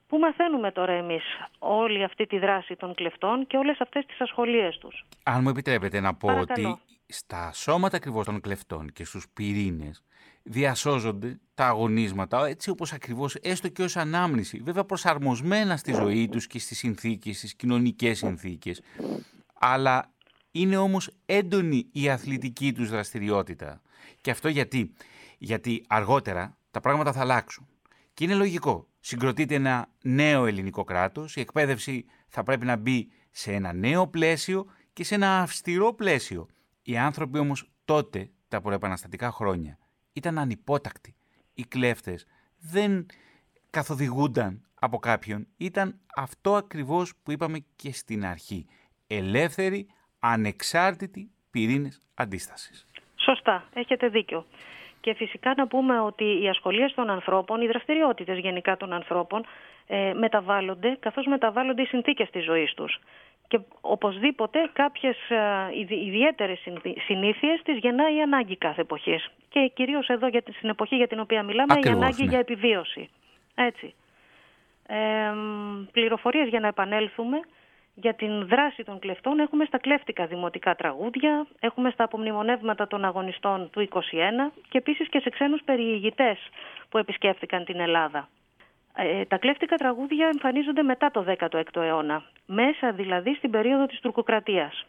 Πού 0.08 0.18
μαθαίνουμε 0.18 0.72
τώρα 0.72 0.92
εμείς 0.92 1.24
όλη 1.60 2.04
αυτή 2.04 2.26
τη 2.26 2.40
δράση 2.40 2.76
των 2.76 2.94
κλεφτών 2.94 3.48
και 3.48 3.58
όλες 3.58 3.80
αυτές 3.80 4.06
τις 4.06 4.22
ασχολίες 4.22 4.78
τους; 4.78 5.06
Αν 5.24 5.42
μου 5.42 5.50
επιτρέπετε 5.50 6.00
να 6.00 6.14
πω 6.16 6.40
ότι 6.40 6.80
στα 7.08 7.52
σώματα 7.54 7.98
ακριβώς 7.98 8.26
των 8.26 8.42
κλεφτών 8.42 8.92
και 8.94 9.06
στους 9.06 9.26
πυρήνες 9.34 10.04
διασώζονται 10.44 11.40
τα 11.54 11.66
αγωνίσματα 11.66 12.46
έτσι 12.46 12.70
όπως 12.70 12.94
ακριβώς 12.94 13.36
έστω 13.36 13.68
και 13.68 13.84
ως 13.84 13.96
ανάμνηση 13.96 14.62
βέβαια 14.64 14.84
προσαρμοσμένα 14.84 15.78
στη 15.78 15.94
ζωή 15.94 16.30
τους 16.30 16.48
και 16.48 16.60
στις 16.60 16.78
συνθήκες, 16.78 17.38
στις 17.38 17.56
κοινωνικές 17.56 18.18
συνθήκες 18.18 18.82
αλλά 19.60 20.12
είναι 20.62 20.78
όμως 20.78 21.10
έντονη 21.26 21.89
η 21.91 22.10
αθλητική 22.10 22.74
τους 22.74 22.89
δραστηριότητα 22.89 23.82
και 24.22 24.32
αυτό 24.32 24.48
γιατί, 24.48 24.93
γιατί 25.38 25.84
αργότερα 25.88 26.58
τα 26.72 26.80
πράγματα 26.80 27.13
θα 27.13 27.22
αλλάξουν 27.22 27.67
και 28.13 28.24
είναι 28.24 28.34
λογικό 28.34 28.88
συγκροτείται 29.00 29.56
ένα 29.56 29.89
νέο 30.04 30.46
ελληνικό 30.46 30.84
κράτος 30.84 31.36
η 31.36 31.39
εκπαίδευση 31.39 32.06
θα 32.28 32.43
πρέπει 32.43 32.65
να 32.65 32.76
μπει 32.76 33.10
σε 33.32 33.54
ένα 33.54 33.74
νέο 33.74 34.08
πλαίσιο 34.08 34.65
και 34.93 35.04
σε 35.04 35.15
ένα 35.15 35.41
αυστηρό 35.41 35.93
πλαίσιο 35.93 36.48
οι 36.82 36.98
άνθρωποι 36.98 37.39
όμως 37.39 37.72
τότε 37.86 38.32
τα 38.48 38.62
προεπαναστατικά 38.62 39.32
χρόνια 39.32 39.78
ήταν 40.13 40.38
ανυπότακτοι. 40.38 41.15
Οι 41.54 41.63
κλέφτες 41.63 42.26
δεν 42.58 43.06
καθοδηγούνταν 43.70 44.67
από 44.74 45.00
κάποιον. 45.00 45.48
Ήταν 45.58 46.00
αυτό 46.15 46.56
ακριβώς 46.56 47.13
που 47.24 47.32
είπαμε 47.32 47.65
και 47.76 47.93
στην 47.93 48.26
αρχή. 48.26 48.65
Ελεύθεροι, 49.08 49.88
ανεξάρτητοι 50.32 51.30
πυρήνες 51.52 52.02
αντίστασης. 52.16 52.86
Σωστά, 53.16 53.63
έχετε 53.74 54.08
δίκιο. 54.08 54.46
Και 55.02 55.13
φυσικά 55.13 55.54
να 55.58 55.68
πούμε 55.68 56.00
ότι 56.00 56.42
οι 56.44 56.50
ασχολίες 56.50 56.94
των 56.94 57.10
ανθρώπων, 57.10 57.62
οι 57.62 57.68
δραστηριότητες 57.68 58.38
γενικά 58.38 58.78
των 58.78 58.94
ανθρώπων 58.94 59.46
ε, 59.88 60.13
μεταβάλλονται 60.13 60.98
καθώς 61.00 61.26
μεταβάλλονται 61.26 61.82
οι 61.82 61.86
συνθήκες 61.86 62.30
της 62.30 62.44
ζωής 62.44 62.74
τους 62.74 63.00
και 63.48 63.60
οπωσδήποτε 63.82 64.70
κάποιες 64.74 65.18
ε, 65.30 65.96
ιδιαίτερες 66.06 66.60
συνήθειες 67.06 67.62
τις 67.63 67.78
γεννάει 67.78 68.16
η 68.16 68.22
ανάγκη 68.22 68.58
κάθε 68.58 68.82
εποχής. 68.82 69.32
Και 69.50 69.72
κυρίως 69.74 70.08
εδώ 70.08 70.28
για, 70.28 70.44
στην 70.58 70.70
εποχή 70.70 70.96
για 70.96 71.08
την 71.08 71.20
οποία 71.20 71.44
μιλάμε 71.44 71.74
Ακριβώς, 71.74 72.00
η 72.00 72.04
ανάγκη 72.04 72.24
ναι. 72.24 72.30
για 72.30 72.40
επιβίωση. 72.40 73.10
Έτσι. 73.56 73.94
Ε, 74.88 74.98
πληροφορίες 75.92 76.48
για 76.48 76.60
να 76.60 76.68
επανέλθουμε 76.68 77.40
για 78.02 78.14
την 78.14 78.48
δράση 78.48 78.84
των 78.84 79.00
κλεφτών 79.00 79.40
έχουμε 79.40 79.66
στα 79.66 79.78
κλέφτικα 79.78 80.26
δημοτικά 80.26 80.76
τραγούδια, 80.76 81.48
έχουμε 81.60 81.90
στα 81.90 82.04
απομνημονεύματα 82.04 82.88
των 82.88 83.06
αγωνιστών 83.06 83.70
του 83.72 83.88
21 83.90 84.00
και 84.70 84.78
επίσης 84.78 85.10
και 85.10 85.20
σε 85.20 85.30
ξένους 85.30 85.62
περιηγητές 85.66 86.38
που 86.90 86.98
επισκέφθηκαν 86.98 87.66
την 87.66 87.80
Ελλάδα. 87.80 88.30
Ε, 88.96 89.26
τα 89.26 89.38
κλέφτικα 89.38 89.76
τραγούδια 89.76 90.28
εμφανίζονται 90.28 90.82
μετά 90.82 91.12
το 91.12 91.26
16ο 91.40 91.82
αιώνα, 91.82 92.24
μέσα 92.46 92.92
δηλαδή 92.92 93.34
στην 93.36 93.52
περίοδο 93.52 93.86
της 93.86 94.00
τουρκοκρατίας. 94.00 94.86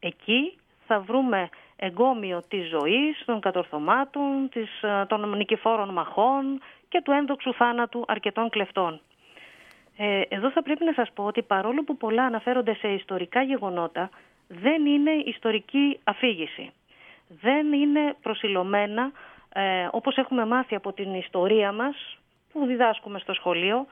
Εκεί 0.00 0.58
θα 0.86 1.00
βρούμε 1.00 1.48
εγκόμιο 1.76 2.42
της 2.48 2.68
ζωής, 2.68 3.22
των 3.24 3.40
κατορθωμάτων, 3.40 4.48
της, 4.50 4.70
των 5.06 5.36
νικηφόρων 5.36 5.88
μαχών 5.88 6.60
και 6.88 7.02
του 7.04 7.10
ένδοξου 7.10 7.54
θάνατου 7.54 8.04
αρκετών 8.06 8.48
κλεφτών. 8.48 9.00
Ε, 10.00 10.20
εδώ 10.28 10.50
θα 10.50 10.62
πρέπει 10.62 10.84
να 10.84 10.92
σας 10.92 11.10
πω 11.14 11.24
ότι 11.24 11.42
παρόλο 11.42 11.84
που 11.84 11.96
πολλά 11.96 12.24
αναφέρονται 12.24 12.74
σε 12.74 12.88
ιστορικά 12.88 13.42
γεγονότα, 13.42 14.10
δεν 14.48 14.86
είναι 14.86 15.10
ιστορική 15.10 16.00
αφήγηση. 16.04 16.70
Δεν 17.28 17.72
είναι 17.72 18.16
προσιλωμένα, 18.22 19.12
ε, 19.52 19.88
όπως 19.90 20.16
έχουμε 20.16 20.46
μάθει 20.46 20.74
από 20.74 20.92
την 20.92 21.14
ιστορία 21.14 21.72
μας, 21.72 22.18
που 22.52 22.66
διδάσκουμε 22.66 23.18
στο 23.18 23.32
σχολείο 23.32 23.86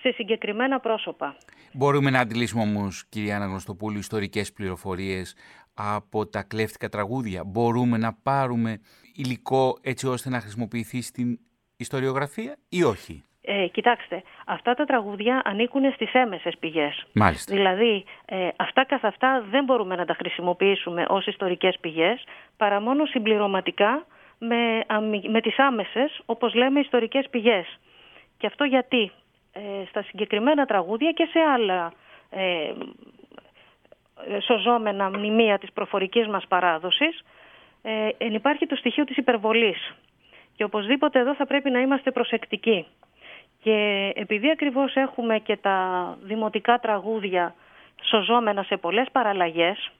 σε 0.00 0.12
συγκεκριμένα 0.12 0.80
πρόσωπα. 0.80 1.36
Μπορούμε 1.72 2.10
να 2.10 2.20
αντιλήσουμε 2.20 2.62
όμως, 2.62 3.06
κυρία 3.08 3.36
Αναγνωστοπούλου, 3.36 3.98
ιστορικές 3.98 4.52
πληροφορίες 4.52 5.36
από 5.74 6.26
τα 6.26 6.42
κλέφτικα 6.42 6.88
τραγούδια. 6.88 7.44
Μπορούμε 7.44 7.98
να 7.98 8.12
πάρουμε 8.22 8.80
υλικό 9.14 9.78
έτσι 9.82 10.06
ώστε 10.06 10.28
να 10.28 10.40
χρησιμοποιηθεί 10.40 11.02
στην 11.02 11.38
ιστοριογραφία 11.76 12.56
ή 12.68 12.82
όχι; 12.82 13.24
Ε, 13.42 13.66
κοιτάξτε, 13.66 14.22
αυτά 14.46 14.74
τα 14.74 14.84
τραγούδια 14.84 15.42
ανήκουν 15.44 15.92
στις 15.92 16.12
έμεσες 16.12 16.56
πηγές. 16.58 17.06
Μάλιστα. 17.12 17.54
Δηλαδή, 17.54 18.04
ε, 18.24 18.48
αυτά 18.56 18.84
καθ' 18.84 19.04
αυτά 19.04 19.44
δεν 19.50 19.64
μπορούμε 19.64 19.96
να 19.96 20.04
τα 20.04 20.14
χρησιμοποιήσουμε 20.14 21.04
ως 21.08 21.26
ιστορικές 21.26 21.78
πηγές, 21.80 22.24
παρά 22.56 22.80
μόνο 22.80 23.04
συμπληρωματικά 23.04 24.06
με, 24.38 24.84
με 25.28 25.40
τις 25.40 25.58
άμεσες, 25.58 26.20
όπως 26.26 26.54
λέμε, 26.54 26.80
ιστορικές 26.80 27.28
πηγές. 27.30 27.78
Και 28.38 28.46
αυτό 28.46 28.64
γιατί 28.64 29.12
ε, 29.52 29.60
στα 29.88 30.02
συγκεκριμένα 30.02 30.66
τραγούδια 30.66 31.12
και 31.12 31.28
σε 31.30 31.38
άλλα 31.38 31.92
ε, 32.30 32.72
σωζόμενα 34.40 35.08
μνημεία 35.08 35.58
της 35.58 35.72
προφορικής 35.72 36.26
μας 36.26 36.46
παράδοσης 36.48 37.22
ε, 37.82 38.08
υπάρχει 38.18 38.66
το 38.66 38.76
στοιχείο 38.76 39.04
της 39.04 39.16
υπερβολής. 39.16 39.94
Και 40.56 40.64
οπωσδήποτε 40.64 41.18
εδώ 41.18 41.34
θα 41.34 41.46
πρέπει 41.46 41.70
να 41.70 41.80
είμαστε 41.80 42.10
προσεκτικοί. 42.10 42.86
Και 43.62 44.10
επειδή 44.14 44.50
ακριβώς 44.50 44.94
έχουμε 44.94 45.38
και 45.38 45.56
τα 45.56 45.78
δημοτικά 46.22 46.78
τραγούδια 46.78 47.54
σωζόμενα 48.02 48.62
σε 48.62 48.76
πολλές 48.76 49.08
παραλλαγές, 49.12 49.90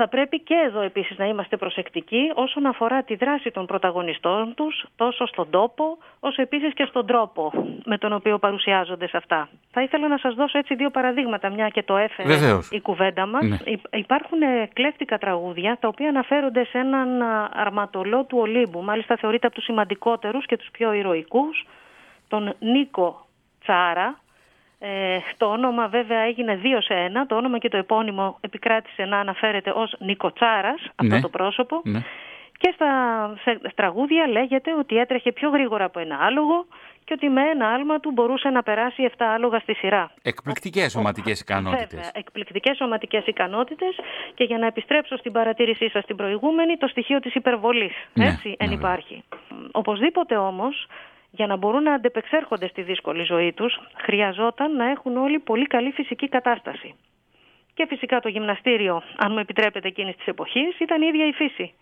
θα 0.00 0.08
πρέπει 0.08 0.40
και 0.40 0.54
εδώ 0.66 0.80
επίσης 0.80 1.18
να 1.18 1.26
είμαστε 1.26 1.56
προσεκτικοί 1.56 2.32
όσον 2.34 2.66
αφορά 2.66 3.02
τη 3.02 3.14
δράση 3.14 3.50
των 3.50 3.66
πρωταγωνιστών 3.66 4.54
τους 4.54 4.86
τόσο 4.96 5.26
στον 5.26 5.50
τόπο 5.50 5.98
όσο 6.20 6.42
επίσης 6.42 6.74
και 6.74 6.84
στον 6.88 7.06
τρόπο 7.06 7.52
με 7.84 7.98
τον 7.98 8.12
οποίο 8.12 8.38
παρουσιάζονται 8.38 9.08
σε 9.08 9.16
αυτά. 9.16 9.48
Θα 9.70 9.82
ήθελα 9.82 10.08
να 10.08 10.18
σας 10.18 10.34
δώσω 10.34 10.58
έτσι 10.58 10.74
δύο 10.74 10.90
παραδείγματα 10.90 11.50
μια 11.50 11.68
και 11.68 11.82
το 11.82 11.96
έφερε 11.96 12.28
Βεβαίως. 12.28 12.70
η 12.70 12.80
κουβέντα 12.80 13.26
μας. 13.26 13.44
Ναι. 13.44 13.56
Υπάρχουν 13.92 14.42
ε, 14.42 14.68
κλέφτικα 14.72 15.18
τραγούδια 15.18 15.76
τα 15.80 15.88
οποία 15.88 16.08
αναφέρονται 16.08 16.64
σε 16.64 16.78
έναν 16.78 17.22
α, 17.22 17.50
αρματολό 17.52 18.24
του 18.24 18.38
Ολύμπου. 18.40 18.82
Μάλιστα 18.82 19.16
θεωρείται 19.16 19.46
από 19.46 19.54
τους 19.54 19.64
σημαντικότερους 19.64 20.46
και 20.46 20.56
τους 20.56 20.68
πιο 20.72 20.92
ηρωικούς 20.92 21.66
τον 22.28 22.54
Νίκο 22.58 23.26
Τσάρα 23.60 24.18
ε, 24.80 25.18
το 25.36 25.46
όνομα 25.46 25.88
βέβαια 25.88 26.20
έγινε 26.20 26.56
δύο 26.56 26.80
σε 26.80 26.94
ένα. 26.94 27.26
Το 27.26 27.36
όνομα 27.36 27.58
και 27.58 27.68
το 27.68 27.76
επώνυμο 27.76 28.36
επικράτησε 28.40 29.04
να 29.04 29.18
αναφέρεται 29.18 29.70
ως 29.74 29.94
Νικοτσάρας, 29.98 30.80
αυτό 30.94 31.14
Ναι. 31.14 31.20
το 31.20 31.28
πρόσωπο. 31.28 31.80
Ναι. 31.84 32.02
Και 32.58 32.72
στα 32.74 32.86
σε, 33.42 33.60
τραγούδια 33.74 34.26
λέγεται 34.28 34.74
ότι 34.78 34.96
έτρεχε 34.96 35.32
πιο 35.32 35.48
γρήγορα 35.50 35.84
από 35.84 35.98
ένα 35.98 36.18
άλογο 36.20 36.66
και 37.04 37.12
ότι 37.16 37.28
με 37.28 37.42
ένα 37.42 37.68
άλμα 37.68 38.00
του 38.00 38.10
μπορούσε 38.10 38.48
να 38.48 38.62
περάσει 38.62 39.10
7 39.16 39.24
άλογα 39.34 39.58
στη 39.58 39.74
σειρά. 39.74 40.10
Εκπληκτικές 40.22 40.90
σωματικές 40.92 41.40
ικανότητες. 41.40 41.86
Βέβαια, 41.94 42.10
εκπληκτικές 42.14 42.76
σωματικές 42.76 43.26
ικανότητες 43.26 43.96
και 44.34 44.44
για 44.44 44.58
να 44.58 44.66
επιστρέψω 44.66 45.16
στην 45.16 45.32
παρατήρησή 45.32 45.88
σας 45.90 46.04
την 46.04 46.16
προηγούμενη, 46.16 46.76
το 46.76 46.86
στοιχείο 46.86 47.20
της 47.20 47.34
υπερβολής, 47.34 47.92
Ναι, 48.12 48.24
έτσι, 48.26 48.48
ναι, 48.48 48.54
εν 48.58 48.68
βέβαια. 48.68 48.74
υπάρχει. 48.78 49.24
Οπωσδήποτε 49.72 50.36
όμως, 50.36 50.86
για 51.30 51.46
να 51.46 51.56
μπορούν 51.56 51.82
να 51.82 51.94
αντεπεξέρχονται 51.94 52.68
στη 52.68 52.82
δύσκολη 52.82 53.22
ζωή 53.22 53.52
τους, 53.52 53.78
χρειαζόταν 53.94 54.76
να 54.76 54.90
έχουν 54.90 55.16
όλοι 55.16 55.38
πολύ 55.38 55.66
καλή 55.66 55.90
φυσική 55.90 56.28
κατάσταση. 56.28 56.94
Και 57.74 57.86
φυσικά 57.88 58.20
το 58.20 58.28
γυμναστήριο, 58.28 59.02
αν 59.16 59.32
μου 59.32 59.38
επιτρέπετε 59.38 59.88
εκείνης 59.88 60.16
της 60.16 60.26
εποχής, 60.26 60.78
ήταν 60.78 61.02
η 61.02 61.06
ίδια 61.06 61.26
η 61.26 61.32
φύση. 61.32 61.72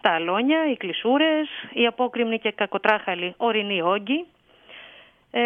Τα 0.00 0.10
αλόνια, 0.10 0.70
οι 0.70 0.76
κλεισούρες, 0.76 1.48
οι 1.72 1.86
απόκριμνοι 1.86 2.38
και 2.38 2.50
κακοτράχαλοι 2.50 3.34
ορεινοί 3.36 3.82
όγκοι. 3.82 4.26
Ε, 5.30 5.42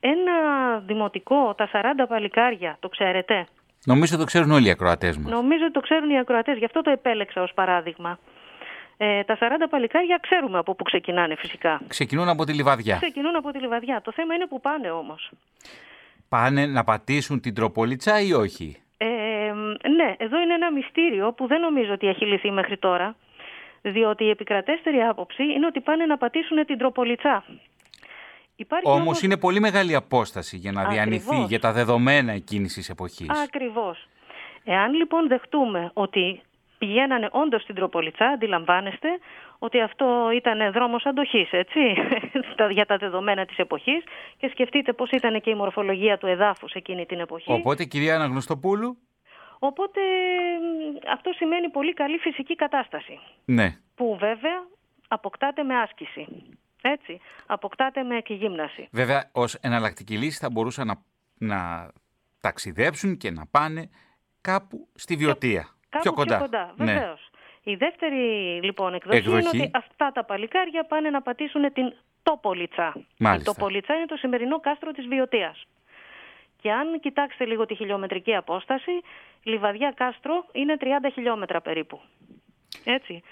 ένα 0.00 0.78
δημοτικό, 0.86 1.54
τα 1.54 1.68
40 1.72 2.06
παλικάρια, 2.08 2.76
το 2.80 2.88
ξέρετε; 2.88 3.46
Νομίζω 3.86 4.16
το 4.16 4.24
ξέρουν 4.24 4.50
όλοι 4.50 4.66
οι 4.66 4.70
ακροατές 4.70 5.16
μας. 5.16 5.30
Νομίζω 5.30 5.64
ότι 5.64 5.72
το 5.72 5.80
ξέρουν 5.80 6.10
οι 6.10 6.18
ακροατές, 6.18 6.58
γι' 6.58 6.64
αυτό 6.64 6.82
το 6.82 6.90
επέλεξα 6.90 7.42
ως 7.42 7.52
παράδειγμα. 7.54 8.18
Ε, 8.98 9.24
τα 9.24 9.36
40 9.40 9.46
παλικάρια 9.70 10.18
ξέρουμε 10.22 10.58
από 10.58 10.74
πού 10.74 10.84
ξεκινάνε 10.84 11.34
φυσικά. 11.36 11.80
Ξεκινούν 11.88 12.28
από 12.28 12.44
τη 12.44 12.52
λιβαδιά. 12.52 12.96
Ξεκινούν 12.96 13.36
από 13.36 13.50
τη 13.50 13.58
Λιβαδιά. 13.58 14.00
Το 14.04 14.12
θέμα 14.12 14.34
είναι 14.34 14.46
που 14.46 14.60
πάνε 14.60 14.90
όμως. 14.90 15.30
Πάνε 16.28 16.66
να 16.66 16.84
πατήσουν 16.84 17.40
την 17.40 17.54
τροπολίτσα 17.54 18.20
ή 18.20 18.32
όχι; 18.32 18.76
Ε, 18.96 19.06
ναι, 19.96 20.14
εδώ 20.18 20.40
είναι 20.40 20.54
ένα 20.54 20.72
μυστήριο 20.72 21.32
που 21.32 21.46
δεν 21.46 21.60
νομίζω 21.60 21.92
ότι 21.92 22.06
έχει 22.06 22.24
λυθεί 22.26 22.50
μέχρι 22.50 22.76
τώρα. 22.78 23.16
Διότι 23.82 24.24
η 24.24 24.30
επικρατέστερη 24.30 25.02
άποψη 25.02 25.42
είναι 25.42 25.66
ότι 25.66 25.80
πάνε 25.80 26.06
να 26.06 26.16
πατήσουν 26.16 26.64
την 26.66 26.78
τροπολιτσά. 26.78 27.44
Υπάρχει 28.56 28.88
όμως, 28.88 29.22
είναι 29.22 29.36
πολύ 29.36 29.60
μεγάλη 29.60 29.94
απόσταση 29.94 30.56
για 30.56 30.72
να 30.72 30.80
Ακριβώς. 30.80 31.04
διανυθεί 31.04 31.44
για 31.44 31.60
τα 31.60 31.72
δεδομένα 31.72 32.32
εκείνης 32.32 32.74
της 32.74 32.88
εποχής. 32.88 33.28
Ακριβώς. 33.44 34.08
Εάν 34.64 34.92
λοιπόν 34.92 35.28
δεχτούμε 35.28 35.90
ότι 35.92 36.40
πηγαίνανε 36.78 37.28
όντως 37.32 37.62
στην 37.62 37.74
Τροπολιτσά, 37.74 38.26
αντιλαμβάνεστε 38.26 39.08
ότι 39.58 39.80
αυτό 39.80 40.30
ήταν 40.34 40.72
δρόμος 40.72 41.06
αντοχής, 41.06 41.52
έτσι, 41.52 41.80
για 42.76 42.86
τα 42.86 42.96
δεδομένα 42.96 43.44
της 43.44 43.58
εποχής 43.58 44.04
και 44.36 44.48
σκεφτείτε 44.48 44.92
πώς 44.92 45.10
ήταν 45.10 45.40
και 45.40 45.50
η 45.50 45.54
μορφολογία 45.54 46.18
του 46.18 46.26
εδάφους 46.26 46.72
εκείνη 46.72 47.06
την 47.06 47.20
εποχή. 47.20 47.52
Οπότε, 47.52 47.84
κυρία 47.84 48.14
Αναγνωστοπούλου; 48.14 48.98
Οπότε 49.58 50.00
αυτό 51.12 51.32
σημαίνει 51.32 51.68
πολύ 51.70 51.92
καλή 51.92 52.18
φυσική 52.18 52.54
κατάσταση. 52.54 53.18
Ναι. 53.44 53.78
Που 53.94 54.16
βέβαια 54.20 54.66
αποκτάται 55.08 55.62
με 55.62 55.74
άσκηση. 55.76 56.26
Έτσι, 56.82 57.20
αποκτάται 57.46 58.02
με 58.02 58.16
εκγύμναση. 58.16 58.88
Βέβαια, 58.92 59.30
ως 59.32 59.54
εναλλακτική 59.54 60.16
λύση 60.16 60.38
θα 60.38 60.50
μπορούσαν 60.50 60.86
να, 60.86 61.02
να 61.38 61.90
ταξιδέψουν 62.40 63.16
και 63.16 63.30
να 63.30 63.46
πάνε 63.46 63.90
κάπου 64.40 64.88
στη 64.94 65.16
Βιωτία. 65.16 65.75
Κάπου 65.88 66.02
πιο 66.02 66.12
κοντά. 66.12 66.36
Πιο 66.36 66.44
κοντά 66.44 66.74
ναι. 66.76 66.84
βεβαίως. 66.84 67.30
Η 67.62 67.74
δεύτερη 67.74 68.22
λοιπόν 68.62 68.94
εκδοχή, 68.94 69.18
εκδοχή, 69.18 69.38
είναι 69.38 69.48
ότι 69.48 69.70
αυτά 69.74 70.12
τα 70.12 70.24
παλικάρια 70.24 70.84
πάνε 70.84 71.10
να 71.10 71.22
πατήσουν 71.22 71.72
την 71.72 71.92
Τόπολιτσα. 72.22 72.92
Μάλιστα. 73.18 73.50
Η 73.50 73.54
Τόπολιτσα 73.54 73.94
είναι 73.94 74.06
το 74.06 74.16
σημερινό 74.16 74.60
κάστρο 74.60 74.92
της 74.92 75.06
Βιωτίας. 75.06 75.66
Και 76.60 76.72
αν 76.72 77.00
κοιτάξετε 77.00 77.44
λίγο 77.44 77.66
τη 77.66 77.74
χιλιομετρική 77.74 78.34
απόσταση, 78.34 78.90
Λιβαδιά 79.42 79.92
Κάστρο 79.96 80.46
είναι 80.52 80.76
30 80.80 80.84
χιλιόμετρα 81.12 81.60
περίπου. 81.60 82.00
Έτσι. 82.84 83.22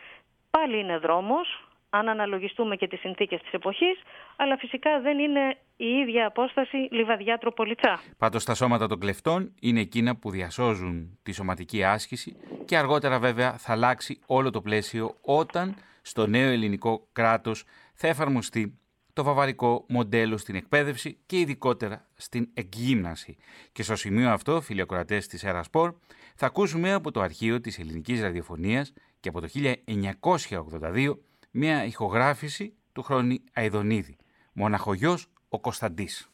Πάλι 0.50 0.78
είναι 0.78 0.98
δρόμος, 0.98 1.63
αν 1.98 2.08
αναλογιστούμε 2.08 2.76
και 2.76 2.88
τις 2.88 3.00
συνθήκες 3.00 3.40
της 3.40 3.52
εποχής, 3.52 4.00
αλλά 4.36 4.56
φυσικά 4.56 5.00
δεν 5.00 5.18
είναι 5.18 5.56
η 5.76 5.86
ίδια 5.86 6.26
απόσταση 6.26 6.76
λιβαδιά 6.90 7.38
τροπολιτσά. 7.38 8.00
Πάντως 8.18 8.44
τα 8.44 8.54
σώματα 8.54 8.86
των 8.86 8.98
κλεφτών 8.98 9.54
είναι 9.60 9.80
εκείνα 9.80 10.16
που 10.16 10.30
διασώζουν 10.30 11.18
τη 11.22 11.32
σωματική 11.32 11.84
άσκηση 11.84 12.36
και 12.64 12.76
αργότερα 12.76 13.18
βέβαια 13.18 13.52
θα 13.52 13.72
αλλάξει 13.72 14.20
όλο 14.26 14.50
το 14.50 14.60
πλαίσιο 14.60 15.14
όταν 15.20 15.76
στο 16.02 16.26
νέο 16.26 16.50
ελληνικό 16.50 17.08
κράτος 17.12 17.64
θα 17.94 18.08
εφαρμοστεί 18.08 18.78
το 19.12 19.24
βαβαρικό 19.24 19.84
μοντέλο 19.88 20.36
στην 20.36 20.54
εκπαίδευση 20.54 21.18
και 21.26 21.38
ειδικότερα 21.38 22.06
στην 22.14 22.48
εκγύμναση. 22.54 23.36
Και 23.72 23.82
στο 23.82 23.96
σημείο 23.96 24.30
αυτό, 24.30 24.60
φίλοι 24.60 24.80
ακροατές 24.80 25.26
της 25.26 25.44
Ερασπορ, 25.44 25.94
θα 26.34 26.46
ακούσουμε 26.46 26.92
από 26.92 27.10
το 27.10 27.20
αρχείο 27.20 27.60
της 27.60 27.78
ελληνικής 27.78 28.20
ραδιοφωνίας 28.22 28.92
και 29.20 29.28
από 29.28 29.40
το 29.40 29.46
1982 29.46 31.18
μια 31.56 31.84
ηχογράφηση 31.84 32.74
του 32.92 33.02
Χρόνη 33.02 33.42
Αιδονίδη. 33.52 34.16
Μοναχογιός 34.52 35.26
ο 35.48 35.60
Κωνσταντής. 35.60 36.30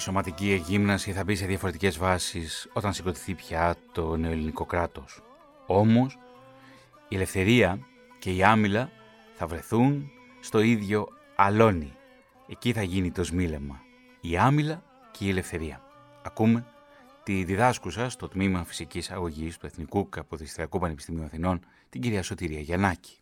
Σωματική 0.00 0.52
εγύμναση 0.52 1.12
θα 1.12 1.24
μπει 1.24 1.34
σε 1.34 1.46
διαφορετικές 1.46 1.98
βάσεις 1.98 2.68
όταν 2.72 2.92
συγκροτηθεί 2.92 3.34
πια 3.34 3.76
το 3.92 4.16
νεοελληνικό 4.16 4.64
κράτος. 4.64 5.22
Όμως, 5.66 6.18
η 7.08 7.14
ελευθερία 7.14 7.78
και 8.18 8.30
η 8.34 8.42
άμυλα 8.42 8.90
θα 9.34 9.46
βρεθούν 9.46 10.10
στο 10.40 10.60
ίδιο 10.60 11.08
αλόνι. 11.36 11.92
Εκεί 12.48 12.72
θα 12.72 12.82
γίνει 12.82 13.10
το 13.10 13.24
σμήλεμα. 13.24 13.80
Η 14.20 14.36
άμυλα 14.36 14.82
και 15.10 15.24
η 15.24 15.28
ελευθερία. 15.28 15.82
Ακούμε 16.22 16.66
τη 17.22 17.44
διδάσκουσα 17.44 18.08
στο 18.08 18.28
τμήμα 18.28 18.64
φυσικής 18.64 19.10
αγωγής 19.10 19.58
του 19.58 19.66
Εθνικού 19.66 20.08
Καποδιστριακού 20.08 20.78
Πανεπιστημίου 20.78 21.24
Αθηνών, 21.24 21.60
την 21.88 22.00
κυρία 22.00 22.22
Σωτηρία 22.22 22.60
Γιαννάκη. 22.60 23.19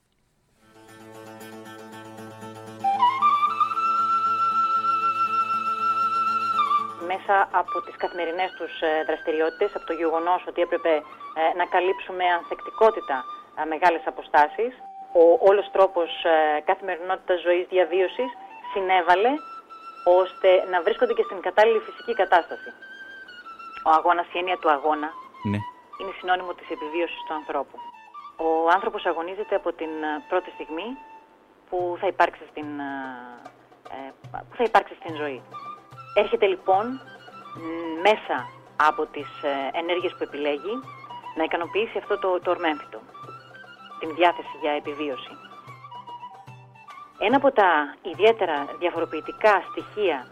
Μέσα 7.19 7.49
από 7.61 7.77
τις 7.85 7.97
καθημερινές 8.03 8.51
τους 8.59 8.81
ε, 8.81 9.05
δραστηριότητες, 9.09 9.71
από 9.77 9.87
το 9.87 9.95
γεγονός 10.03 10.41
ότι 10.51 10.61
έπρεπε 10.67 10.93
ε, 11.41 11.57
να 11.61 11.65
καλύψουμε 11.75 12.25
ανθεκτικότητα 12.37 13.25
ε, 13.61 13.65
μεγάλες 13.73 14.03
αποστάσεις. 14.13 14.73
Ο 15.23 15.25
όλος 15.49 15.67
τρόπος 15.77 16.11
καθημερινότητας 16.65 17.41
ζωής 17.47 17.67
διαβίωσης 17.75 18.31
συνέβαλε 18.73 19.33
ώστε 20.21 20.49
να 20.73 20.79
βρίσκονται 20.87 21.15
και 21.19 21.27
στην 21.29 21.41
κατάλληλη 21.41 21.81
φυσική 21.87 22.15
κατάσταση. 22.23 22.71
Ο 23.89 23.91
αγώνας, 23.99 24.27
η 24.33 24.39
έννοια 24.39 24.59
του 24.59 24.71
αγώνα, 24.77 25.11
ναι. 25.51 25.59
είναι 25.99 26.13
συνώνυμο 26.19 26.53
της 26.59 26.69
επιβίωσης 26.77 27.21
του 27.27 27.35
ανθρώπου. 27.41 27.77
Ο 28.47 28.49
άνθρωπος 28.77 29.07
αγωνίζεται 29.07 29.55
από 29.61 29.71
την 29.73 29.93
πρώτη 30.29 30.51
στιγμή 30.57 30.89
που 31.69 31.97
θα 32.01 32.07
υπάρξει 32.07 32.45
στην, 32.51 32.69
που 34.49 34.57
θα 34.61 34.65
υπάρξει 34.71 34.95
στην 35.01 35.15
ζωή. 35.23 35.43
Έρχεται 36.15 36.47
λοιπόν 36.47 37.01
μέσα 38.03 38.49
από 38.77 39.07
τις 39.07 39.29
ε, 39.43 39.79
ενέργειες 39.79 40.13
που 40.13 40.23
επιλέγει 40.23 40.75
να 41.37 41.45
ικανοποιήσει 41.45 41.99
αυτό 41.99 42.19
το, 42.19 42.41
το 42.41 42.51
ορμέμφυτο, 42.51 42.99
την 44.01 44.15
διάθεση 44.15 44.57
για 44.61 44.73
επιβίωση. 44.73 45.33
Ένα 47.19 47.37
από 47.37 47.51
τα 47.53 47.95
ιδιαίτερα 48.03 48.67
διαφοροποιητικά 48.79 49.63
στοιχεία 49.71 50.27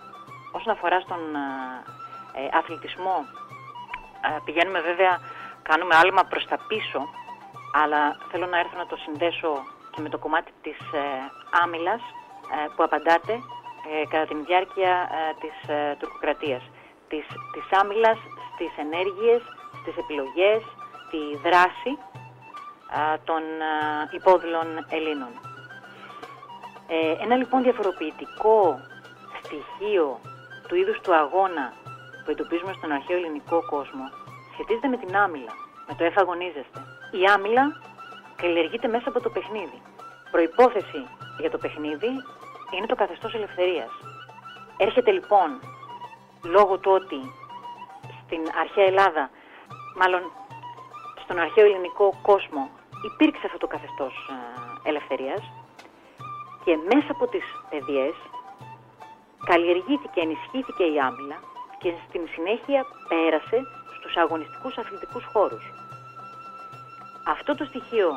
όσον 0.52 0.72
αφορά 0.72 1.00
στον 1.00 1.22
ε, 1.34 2.40
ε 2.40 2.48
αθλητισμό, 2.52 3.18
ε, 4.26 4.38
πηγαίνουμε 4.44 4.80
βέβαια, 4.80 5.20
κάνουμε 5.62 5.94
άλμα 5.96 6.22
προς 6.24 6.46
τα 6.46 6.58
πίσω, 6.68 7.00
αλλά 7.82 8.16
θέλω 8.30 8.46
να 8.46 8.58
έρθω 8.58 8.76
να 8.76 8.86
το 8.86 8.96
συνδέσω 8.96 9.52
και 9.92 10.00
με 10.00 10.08
το 10.08 10.18
κομμάτι 10.18 10.52
της 10.62 10.78
ε, 10.92 11.04
άμυλας 11.62 12.02
που 12.76 12.82
απαντάτε 12.82 13.42
ε, 13.92 14.06
κατά 14.12 14.26
τη 14.26 14.34
διάρκεια 14.34 14.92
ε, 15.18 15.34
της 15.42 15.68
ε, 15.68 15.96
τουρκοκρατίας. 15.98 16.62
Της, 17.08 17.26
της 17.54 17.78
άμυλας 17.80 18.18
στις 18.54 18.72
ενέργειες, 18.84 19.40
στις 19.80 19.96
επιλογές, 19.96 20.60
τη 21.10 21.22
δράση 21.48 21.92
των 23.24 23.42
υπόδηλων 24.10 24.66
Ελλήνων. 24.88 25.32
Ένα 27.20 27.36
λοιπόν 27.36 27.62
διαφοροποιητικό 27.62 28.80
στοιχείο 29.42 30.20
του 30.68 30.74
είδους 30.74 31.00
του 31.00 31.14
αγώνα 31.14 31.72
που 32.24 32.30
εντοπίζουμε 32.30 32.72
στον 32.78 32.92
αρχαίο 32.92 33.16
ελληνικό 33.16 33.58
κόσμο 33.70 34.04
σχετίζεται 34.52 34.88
με 34.88 34.96
την 34.96 35.16
άμυλα, 35.16 35.52
με 35.88 35.94
το 35.98 36.04
εφαγωνίζεστε. 36.04 36.80
Η 37.20 37.24
άμυλα 37.34 37.64
καλλιεργείται 38.36 38.88
μέσα 38.88 39.08
από 39.08 39.20
το 39.20 39.30
παιχνίδι. 39.30 39.82
Προϋπόθεση 40.30 41.02
για 41.40 41.50
το 41.50 41.58
παιχνίδι 41.58 42.10
είναι 42.70 42.86
το 42.86 42.94
καθεστώς 42.94 43.34
ελευθερίας. 43.34 43.90
Έρχεται 44.76 45.10
λοιπόν, 45.10 45.60
λόγω 46.42 46.78
του 46.78 46.90
ότι 46.92 47.20
στην 48.24 48.42
αρχαία 48.60 48.84
Ελλάδα, 48.84 49.30
μάλλον 49.96 50.22
στον 51.22 51.38
αρχαίο 51.38 51.64
ελληνικό 51.64 52.18
κόσμο, 52.22 52.70
υπήρξε 53.10 53.46
αυτό 53.46 53.58
το 53.58 53.66
καθεστώς 53.66 54.14
ε, 54.30 54.88
ελευθερίας 54.88 55.42
και 56.64 56.76
μέσα 56.76 57.10
από 57.10 57.26
τις 57.26 57.44
παιδιές 57.70 58.14
καλλιεργήθηκε, 59.44 60.20
ενισχύθηκε 60.20 60.84
η 60.84 61.00
άμυλα 61.00 61.38
και 61.78 61.92
στην 62.08 62.22
συνέχεια 62.34 62.80
πέρασε 63.08 63.58
στους 63.96 64.16
αγωνιστικούς 64.16 64.76
αθλητικούς 64.78 65.24
χώρους. 65.32 65.64
Αυτό 67.26 67.54
το 67.54 67.64
στοιχείο 67.64 68.10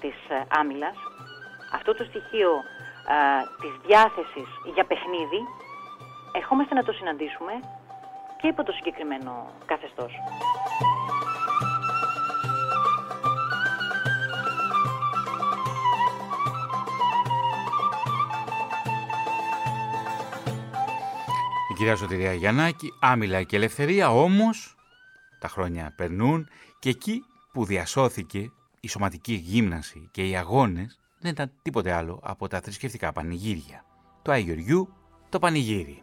της 0.00 0.16
ε, 0.28 0.46
άμυλας, 0.60 0.96
αυτό 1.72 1.94
το 1.94 2.04
στοιχείο 2.04 2.50
α, 3.06 3.16
της 3.60 3.72
διάθεσης 3.86 4.48
για 4.74 4.84
παιχνίδι, 4.84 5.40
ερχόμαστε 6.32 6.74
να 6.74 6.82
το 6.82 6.92
συναντήσουμε 6.92 7.52
και 8.40 8.46
υπό 8.48 8.62
το 8.62 8.72
συγκεκριμένο 8.72 9.50
καθεστώς. 9.66 10.12
Η 21.70 21.74
κυρία 21.74 21.96
Σωτηρία 21.96 22.32
Γιαννάκη, 22.32 22.92
άμυλα 23.00 23.42
και 23.42 23.56
ελευθερία, 23.56 24.10
όμως 24.10 24.76
τα 25.38 25.48
χρόνια 25.48 25.92
περνούν 25.96 26.48
και 26.78 26.88
εκεί 26.88 27.24
που 27.52 27.64
διασώθηκε 27.64 28.50
η 28.80 28.88
σωματική 28.88 29.32
γύμναση 29.32 30.08
και 30.12 30.28
οι 30.28 30.36
αγώνες 30.36 31.01
δεν 31.22 31.30
ήταν 31.30 31.52
τίποτε 31.62 31.92
άλλο 31.92 32.20
από 32.22 32.48
τα 32.48 32.60
θρησκευτικά 32.60 33.12
πανηγύρια. 33.12 33.84
Το 34.22 34.32
Αγιοριού, 34.32 34.88
το 35.28 35.38
πανηγύρι. 35.38 36.02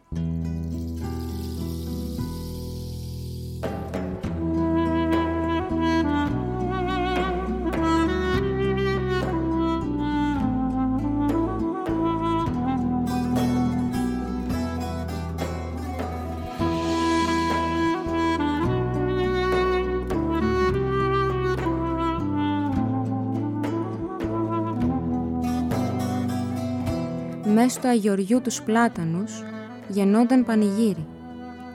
Μες 27.54 27.74
στο 27.74 27.88
αγιοριού 27.88 28.42
τους 28.42 28.62
πλάτανους 28.62 29.44
γεννόνταν 29.88 30.46
πανηγύρι. 30.46 31.08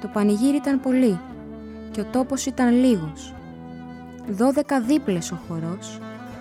Το 0.00 0.08
πανηγύρι 0.12 0.56
ήταν 0.56 0.80
πολύ 0.80 1.20
και 1.90 2.00
ο 2.00 2.04
τόπος 2.04 2.46
ήταν 2.46 2.74
λίγος. 2.74 3.34
Δώδεκα 4.30 4.80
δίπλες 4.80 5.32
ο 5.32 5.38
χορός 5.48 6.00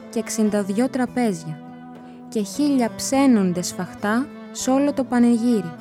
και 0.09 0.19
62 0.19 0.89
τραπέζια 0.89 1.59
και 2.29 2.43
χίλια 2.43 2.89
ψένοντες 2.95 3.67
σφαχτά 3.67 4.25
σ' 4.51 4.67
όλο 4.67 4.93
το 4.93 5.03
πανηγύρι. 5.03 5.73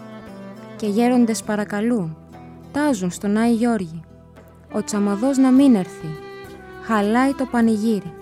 Και 0.76 0.86
γέροντες 0.86 1.42
παρακαλούν, 1.42 2.16
τάζουν 2.72 3.10
στον 3.10 3.36
Άι 3.36 3.52
Γιώργη. 3.52 4.00
Ο 4.72 4.84
τσαμαδός 4.84 5.38
να 5.38 5.50
μην 5.50 5.74
έρθει, 5.74 6.18
χαλάει 6.82 7.34
το 7.34 7.46
πανηγύρι. 7.50 8.12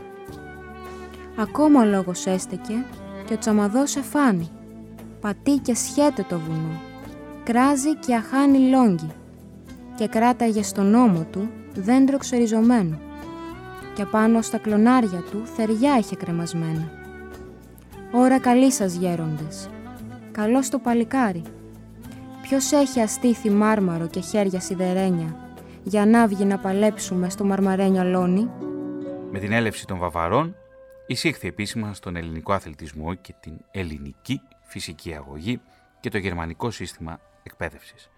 Ακόμα 1.37 1.81
ο 1.81 1.85
λόγος 1.85 2.27
έστεκε 2.27 2.85
και 3.25 3.35
ο 3.35 3.39
τσαμαδός 3.39 3.97
εφάνει 3.97 4.51
πατεί 5.21 5.57
και 5.57 5.75
σχέται 5.75 6.27
το 6.29 6.39
βουνό, 6.39 6.81
κράζει 7.45 7.97
και 7.97 8.15
αχάνει 8.15 8.59
λόγκι 8.59 9.11
και 9.97 10.07
κράταγε 10.07 10.63
στον 10.63 10.95
ώμο 10.95 11.27
του 11.31 11.49
δέντρο 11.75 12.19
ξεριζωμένο 12.19 12.99
και 13.95 14.05
πάνω 14.05 14.43
στα 14.43 14.59
κλονάρια 14.59 15.25
του 15.31 15.43
θεριά 15.57 15.99
είχε 15.99 16.17
κρεμασμένα. 16.17 16.91
Ωρα 18.13 18.41
καλή 18.41 18.73
σας 18.73 18.95
γέροντες, 18.95 19.69
καλώς 20.33 20.69
το 20.69 20.79
παλικάρι. 20.79 21.43
Ποιος 22.43 22.73
έχει 22.73 23.01
αστήθη 23.01 23.51
μάρμαρο 23.51 24.07
και 24.07 24.21
χέρια 24.21 24.61
σιδερένια 24.61 25.37
για 25.83 26.07
να 26.07 26.27
βγει 26.27 26.45
να 26.45 26.59
παλέψουμε 26.59 27.31
στο 27.31 27.45
μαρμαρένιο 27.45 28.05
λόνι. 28.05 28.51
Με 29.31 29.39
την 29.39 29.53
έλευση 29.53 29.87
των 29.87 29.99
Βαβαρών 29.99 30.55
εισήχθη 31.07 31.49
επίσημα 31.49 31.95
στον 31.95 32.17
ελληνικό 32.17 32.53
αθλητισμό 32.53 33.15
και 33.15 33.35
την 33.41 33.53
ελληνική 33.71 34.41
φυσική 34.71 35.15
αγωγή 35.15 35.61
και 36.01 36.11
το 36.11 36.19
γερμανικό 36.19 36.71
σύστημα 36.71 37.21
εκπαίδευσης. 37.43 38.11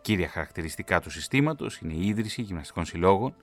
Κύρια 0.00 0.28
χαρακτηριστικά 0.28 1.00
του 1.00 1.10
συστήματος 1.10 1.78
είναι 1.78 1.92
η 1.92 2.06
ίδρυση 2.06 2.42
γυμναστικών 2.42 2.84
συλλόγων, 2.84 3.36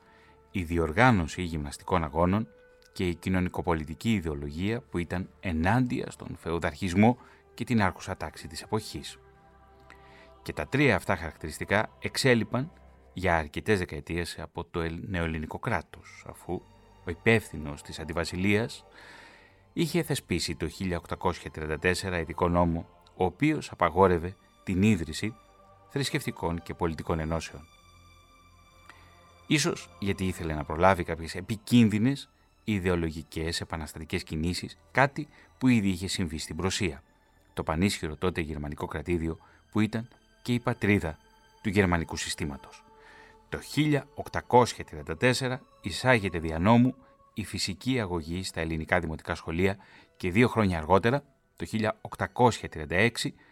η 0.52 0.64
διοργάνωση 0.64 1.42
γυμναστικών 1.42 2.04
αγώνων 2.04 2.48
και 2.94 3.08
η 3.08 3.16
κοινωνικοπολιτική 3.16 4.14
ιδεολογία 4.14 4.82
που 4.82 4.98
ήταν 4.98 5.30
ενάντια 5.40 6.12
στον 6.12 6.38
φεουδαρχισμό 6.40 7.18
και 7.54 7.64
την 7.64 7.82
άρχουσα 7.82 8.18
τάξη 8.18 8.48
της 8.48 8.62
εποχής. 8.62 9.18
Και 10.42 10.54
τα 10.54 10.68
τρία 10.68 10.96
αυτά 10.96 11.16
χαρακτηριστικά 11.16 11.90
εξέλιπαν 12.00 12.72
για 13.14 13.38
αρκετές 13.38 13.80
δεκαετίες 13.80 14.40
από 14.40 14.64
το 14.64 14.82
νεοελληνικό 15.08 15.60
κράτος, 15.60 16.26
αφού 16.28 16.62
ο 17.06 17.10
υπεύθυνος 17.10 17.82
της 17.82 18.00
αντιβασιλείας 18.00 18.86
είχε 19.74 20.04
θεσπίσει 20.04 20.56
το 20.56 20.70
1834 21.54 22.20
ειδικό 22.20 22.50
νόμο, 22.50 22.90
ο 23.16 23.26
οποίος 23.26 23.72
απαγόρευε 23.72 24.36
την 24.64 24.82
ίδρυση 24.82 25.36
θρησκευτικών 25.90 26.62
και 26.62 26.74
πολιτικών 26.74 27.20
ενώσεων. 27.20 27.68
Ίσως 29.48 29.90
γιατί 30.00 30.28
ήθελε 30.28 30.54
να 30.54 30.64
προλάβει 30.64 31.04
κάποιες 31.04 31.36
επικίνδυνες 31.36 32.30
ιδεολογικές 32.64 33.62
επαναστατικές 33.62 34.24
κινήσεις, 34.24 34.78
κάτι 34.92 35.28
που 35.58 35.68
ήδη 35.68 35.90
είχε 35.90 36.08
συμβεί 36.08 36.38
στην 36.38 36.56
Προσία, 36.56 37.04
το 37.54 37.64
πανίσχυρο 37.64 38.16
τότε 38.16 38.42
γερμανικό 38.42 38.86
κρατήδιο 38.86 39.38
που 39.72 39.80
ήταν 39.80 40.08
και 40.42 40.54
η 40.54 40.60
πατρίδα 40.60 41.18
του 41.62 41.70
γερμανικού 41.70 42.16
συστήματος. 42.16 42.84
Το 43.50 43.60
1834 45.20 45.58
εισάγεται 45.82 46.40
δια 46.40 46.60
νόμου 46.60 46.96
η 47.34 47.46
φυσική 47.46 48.00
αγωγή 48.00 48.44
στα 48.44 48.60
ελληνικά 48.62 49.00
δημοτικά 49.00 49.36
σχολεία 49.36 49.78
και 50.18 50.32
δύο 50.32 50.48
χρόνια 50.48 50.78
αργότερα, 50.78 51.24
το 51.56 51.66
1836, 52.10 53.10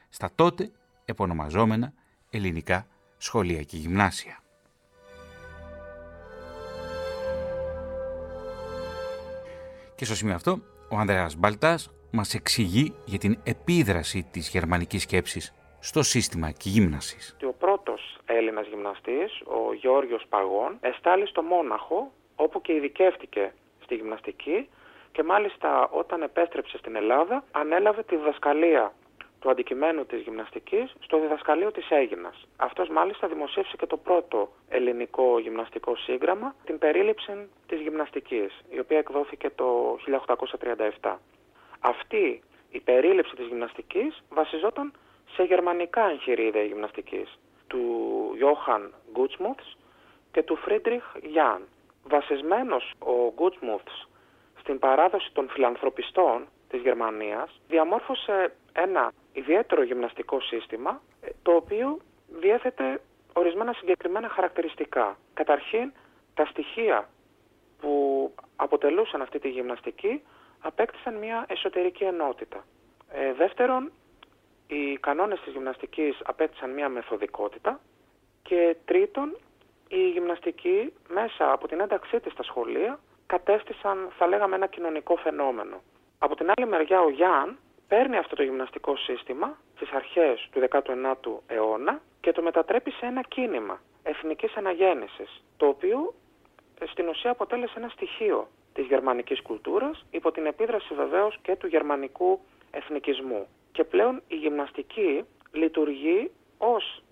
στα 0.09 0.29
τότε 0.35 0.71
επωνομαζόμενα 1.05 1.93
ελληνικά 2.29 2.87
σχολεία 3.17 3.63
και 3.63 3.77
γυμνάσια. 3.77 4.43
Και 9.95 10.05
στο 10.05 10.15
σημείο 10.15 10.35
αυτό, 10.35 10.59
ο 10.89 10.95
Ανδρέας 10.95 11.35
Μπαλτάς 11.35 11.89
μας 12.11 12.33
εξηγεί 12.33 12.93
για 13.05 13.17
την 13.17 13.39
επίδραση 13.43 14.27
της 14.31 14.49
γερμανικής 14.49 15.01
σκέψης 15.01 15.53
στο 15.79 16.03
σύστημα 16.03 16.51
και 16.51 16.69
γύμνασης. 16.69 17.35
Ο 17.47 17.53
πρώτος 17.53 18.17
Έλληνας 18.25 18.67
γυμναστής, 18.67 19.41
ο 19.45 19.73
Γιώργος 19.73 20.25
Παγών, 20.29 20.77
εστάλει 20.81 21.27
στο 21.27 21.41
Μόναχο, 21.41 22.11
όπου 22.35 22.61
και 22.61 22.73
ειδικεύτηκε 22.73 23.53
στη 23.89 23.97
γυμναστική 23.97 24.69
και 25.11 25.23
μάλιστα 25.23 25.89
όταν 25.91 26.21
επέστρεψε 26.21 26.77
στην 26.77 26.95
Ελλάδα 26.95 27.43
ανέλαβε 27.51 28.03
τη 28.03 28.15
διδασκαλία 28.15 28.93
του 29.39 29.49
αντικειμένου 29.49 30.05
της 30.05 30.21
γυμναστικής 30.21 30.95
στο 30.99 31.19
διδασκαλείο 31.19 31.71
της 31.71 31.89
Έγινας. 31.89 32.47
Αυτός 32.57 32.89
μάλιστα 32.89 33.27
δημοσίευσε 33.27 33.75
και 33.77 33.85
το 33.85 33.97
πρώτο 33.97 34.49
ελληνικό 34.69 35.39
γυμναστικό 35.39 35.95
σύγγραμμα, 35.95 36.55
την 36.65 36.77
περίληψη 36.77 37.49
της 37.67 37.79
γυμναστικής, 37.79 38.61
η 38.69 38.79
οποία 38.79 38.97
εκδόθηκε 38.97 39.49
το 39.49 39.97
1837. 41.01 41.17
Αυτή 41.79 42.41
η 42.69 42.79
περίληψη 42.79 43.35
της 43.35 43.47
γυμναστικής 43.47 44.23
βασιζόταν 44.29 44.93
σε 45.33 45.43
γερμανικά 45.43 46.09
εγχειρίδια 46.09 46.63
γυμναστικής 46.63 47.39
του 47.67 47.81
Johann 48.41 48.83
Gutsmuths 49.15 49.77
και 50.31 50.43
του 50.43 50.57
Friedrich 50.65 51.07
Jahn. 51.35 51.61
Βασισμένος 52.09 52.93
ο 52.99 53.33
Gutsmuths 53.37 54.07
στην 54.59 54.79
παράδοση 54.79 55.29
των 55.33 55.49
φιλανθρωπιστών 55.49 56.47
της 56.69 56.81
Γερμανίας, 56.81 57.61
διαμόρφωσε 57.67 58.53
ένα 58.73 59.11
ιδιαίτερο 59.33 59.83
γυμναστικό 59.83 60.39
σύστημα, 60.41 61.01
ε, 61.21 61.27
το 61.43 61.51
οποίο 61.51 61.97
διέθετε 62.39 63.01
ορισμένα 63.33 63.73
συγκεκριμένα 63.73 64.29
χαρακτηριστικά. 64.29 65.17
Καταρχήν, 65.33 65.91
τα 66.33 66.45
στοιχεία 66.45 67.09
που 67.81 67.93
αποτελούσαν 68.55 69.21
αυτή 69.21 69.39
τη 69.39 69.49
γυμναστική 69.49 70.21
απέκτησαν 70.59 71.13
μια 71.15 71.45
εσωτερική 71.49 72.03
ενότητα. 72.03 72.63
Ε, 73.11 73.33
δεύτερον, 73.33 73.91
οι 74.67 74.97
κανόνες 74.97 75.39
της 75.39 75.53
γυμναστικής 75.53 76.17
απέκτησαν 76.23 76.69
μια 76.69 76.89
μεθοδικότητα 76.89 77.79
και 78.43 78.75
τρίτον, 78.85 79.37
η 79.91 80.09
γυμναστική 80.09 80.93
μέσα 81.07 81.51
από 81.51 81.67
την 81.67 81.79
ένταξή 81.79 82.19
της 82.19 82.31
στα 82.31 82.43
σχολεία 82.43 82.99
κατέστησαν, 83.25 84.09
θα 84.17 84.27
λέγαμε, 84.27 84.55
ένα 84.55 84.67
κοινωνικό 84.67 85.15
φαινόμενο. 85.15 85.81
Από 86.19 86.35
την 86.35 86.51
άλλη 86.55 86.67
μεριά 86.67 87.01
ο 87.01 87.09
Γιάν 87.09 87.57
παίρνει 87.87 88.17
αυτό 88.17 88.35
το 88.35 88.43
γυμναστικό 88.43 88.95
σύστημα 88.95 89.57
στις 89.75 89.91
αρχές 89.91 90.49
του 90.51 90.59
19ου 90.69 91.39
αιώνα 91.47 92.01
και 92.21 92.31
το 92.31 92.41
μετατρέπει 92.41 92.91
σε 92.91 93.05
ένα 93.05 93.21
κίνημα 93.21 93.81
εθνικής 94.03 94.55
αναγέννησης, 94.55 95.43
το 95.57 95.65
οποίο 95.65 96.13
ε, 96.79 96.85
στην 96.85 97.07
ουσία 97.07 97.31
αποτέλεσε 97.31 97.73
ένα 97.77 97.89
στοιχείο 97.89 98.47
της 98.73 98.85
γερμανικής 98.85 99.41
κουλτούρας 99.41 100.05
υπό 100.11 100.31
την 100.31 100.45
επίδραση 100.45 100.93
βεβαίως 100.93 101.37
και 101.41 101.55
του 101.55 101.67
γερμανικού 101.67 102.39
εθνικισμού. 102.71 103.47
Και 103.71 103.83
πλέον 103.83 104.21
η 104.27 104.35
γυμναστική 104.35 105.25
λειτουργεί 105.51 106.31
ως 106.57 107.03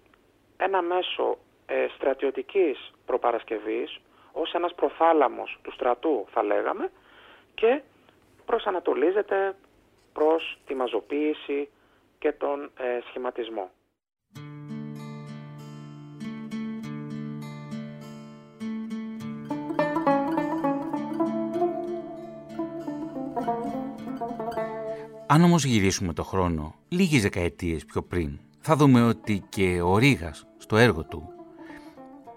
ένα 0.58 0.82
μέσο 0.82 1.38
ε, 1.70 1.88
στρατιωτικής 1.96 2.92
προπαρασκευής, 3.06 4.00
ως 4.32 4.54
ένας 4.54 4.74
προθάλαμος 4.76 5.58
του 5.62 5.72
στρατού 5.72 6.26
θα 6.32 6.44
λέγαμε 6.44 6.92
και 7.54 7.82
προσανατολίζεται 8.46 9.56
προς 10.14 10.58
τη 10.66 10.76
μαζοποίηση 10.76 11.70
και 12.20 12.32
τον 12.32 12.72
ε, 12.78 13.00
σχηματισμό. 13.10 13.72
Αν 25.28 25.44
όμως 25.44 25.64
γυρίσουμε 25.64 26.14
το 26.14 26.24
χρόνο 26.24 26.76
λίγες 26.90 27.22
δεκαετίες 27.22 27.86
πιο 27.86 28.02
πριν, 28.02 28.40
θα 28.62 28.76
δούμε 28.76 29.04
ότι 29.04 29.44
και 29.50 29.82
ο 29.82 29.98
Ρήγας 29.98 30.48
στο 30.58 30.78
έργο 30.78 31.04
του 31.04 31.37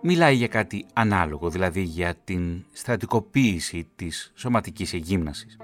μιλάει 0.02 0.34
για 0.34 0.48
κάτι 0.48 0.86
ανάλογο, 0.92 1.50
δηλαδή 1.50 1.80
για 1.80 2.14
την 2.24 2.64
στρατικοποίηση 2.72 3.88
της 3.96 4.32
σωματικής 4.34 4.92
εγύμνασης. 4.92 5.56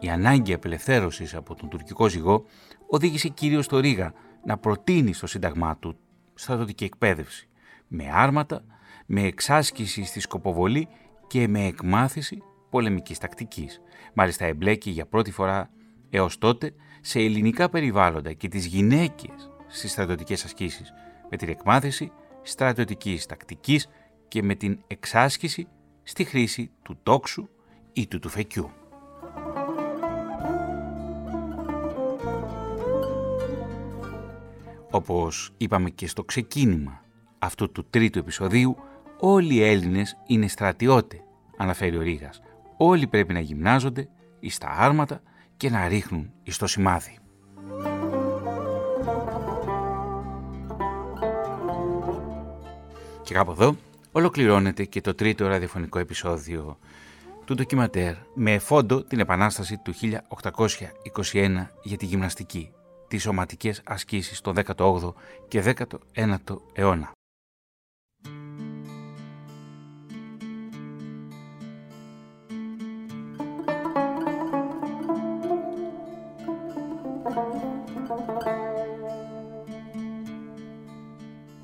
Η 0.00 0.08
ανάγκη 0.08 0.52
απελευθέρωσης 0.52 1.34
από 1.34 1.54
τον 1.54 1.68
τουρκικό 1.68 2.08
ζυγό 2.08 2.44
οδήγησε 2.86 3.28
κυρίως 3.28 3.66
το 3.66 3.78
Ρήγα 3.78 4.12
να 4.44 4.58
προτείνει 4.58 5.12
στο 5.12 5.26
σύνταγμά 5.26 5.76
του 5.76 5.96
στρατιωτική 6.34 6.84
εκπαίδευση, 6.84 7.48
με 7.88 8.10
άρματα, 8.12 8.64
με 9.06 9.22
εξάσκηση 9.22 10.04
στη 10.04 10.20
σκοποβολή 10.20 10.88
και 11.26 11.48
με 11.48 11.66
εκμάθηση 11.66 12.42
πολεμικής 12.70 13.18
τακτικής. 13.18 13.80
Μάλιστα 14.14 14.44
εμπλέκει 14.44 14.90
για 14.90 15.06
πρώτη 15.06 15.30
φορά 15.30 15.70
έως 16.10 16.38
τότε 16.38 16.74
σε 17.00 17.18
ελληνικά 17.18 17.68
περιβάλλοντα 17.68 18.32
και 18.32 18.48
τις 18.48 18.66
γυναίκες 18.66 19.50
στις 19.68 19.90
στρατιωτικές 19.90 20.44
ασκήσεις, 20.44 20.92
με 21.30 21.36
την 21.36 21.48
εκμάθηση 21.48 22.12
στρατιωτικής 22.42 23.26
τακτικής 23.26 23.88
και 24.28 24.42
με 24.42 24.54
την 24.54 24.78
εξάσκηση 24.86 25.68
στη 26.02 26.24
χρήση 26.24 26.70
του 26.82 26.98
τόξου 27.02 27.48
ή 27.92 28.06
του 28.06 28.18
τουφεκιού. 28.18 28.70
Όπως 34.90 35.54
είπαμε 35.56 35.90
και 35.90 36.06
στο 36.06 36.24
ξεκίνημα 36.24 37.04
αυτού 37.38 37.72
του 37.72 37.86
τρίτου 37.90 38.18
επεισοδίου, 38.18 38.76
όλοι 39.18 39.54
οι 39.54 39.62
Έλληνες 39.62 40.16
είναι 40.26 40.48
στρατιώτε, 40.48 41.24
αναφέρει 41.56 41.96
ο 41.96 42.02
Ρήγας. 42.02 42.40
Όλοι 42.76 43.06
πρέπει 43.06 43.32
να 43.32 43.40
γυμνάζονται 43.40 44.08
εις 44.40 44.58
τα 44.58 44.68
άρματα 44.68 45.22
και 45.56 45.70
να 45.70 45.88
ρίχνουν 45.88 46.32
εις 46.42 46.56
το 46.56 46.66
σημάδι. 46.66 47.21
Και 53.32 53.38
κάπου 53.38 53.50
εδώ 53.50 53.76
ολοκληρώνεται 54.12 54.84
και 54.84 55.00
το 55.00 55.14
τρίτο 55.14 55.46
ραδιοφωνικό 55.46 55.98
επεισόδιο 55.98 56.78
του 57.44 57.54
ντοκιματέρ 57.54 58.14
με 58.34 58.58
φόντο 58.58 59.02
την 59.02 59.20
επανάσταση 59.20 59.78
του 59.84 59.94
1821 61.32 61.66
για 61.82 61.96
τη 61.96 62.06
γυμναστική, 62.06 62.72
τις 63.08 63.22
σωματικές 63.22 63.80
ασκήσεις 63.84 64.40
το 64.40 64.52
18ο 64.76 65.12
και 65.48 65.74
19ο 66.14 66.56
αιώνα. 66.72 67.12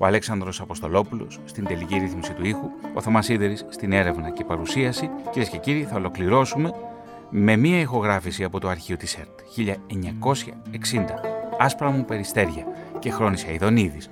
Ο 0.01 0.05
Αλέξανδρος 0.05 0.61
Αποστολόπουλος 0.61 1.39
στην 1.45 1.65
τελική 1.65 1.97
ρύθμιση 1.97 2.33
του 2.33 2.45
ήχου, 2.45 2.69
ο 2.93 3.01
Θωμάς 3.01 3.29
Ίδερης 3.29 3.65
στην 3.69 3.91
έρευνα 3.91 4.29
και 4.29 4.43
παρουσίαση. 4.43 5.09
Κυρίες 5.31 5.49
και 5.49 5.57
κύριοι, 5.57 5.83
θα 5.83 5.95
ολοκληρώσουμε 5.95 6.73
με 7.29 7.55
μία 7.55 7.79
ηχογράφηση 7.79 8.43
από 8.43 8.59
το 8.59 8.67
αρχείο 8.67 8.97
της 8.97 9.17
ΕΡΤ 9.17 9.39
1960. 9.55 11.05
Άσπρα 11.59 11.89
μου 11.89 12.05
περιστέρια 12.05 12.65
και 12.99 13.11
χρόνισα 13.11 13.51
Ιδονίδης 13.51 14.09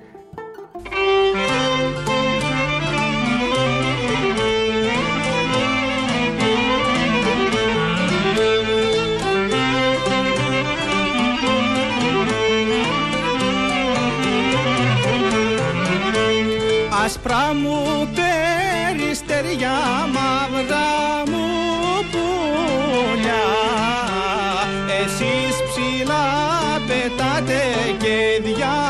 άσπρα 17.08 17.54
μου 17.54 18.08
περιστεριά 18.14 19.78
μαύρα 20.12 20.90
μου 21.30 21.46
πουλιά. 22.10 23.48
Εσείς 25.04 25.56
ψηλά 25.68 26.28
πετάτε 26.86 27.62
και 27.98 28.16
διαβαίνετε. 28.42 28.88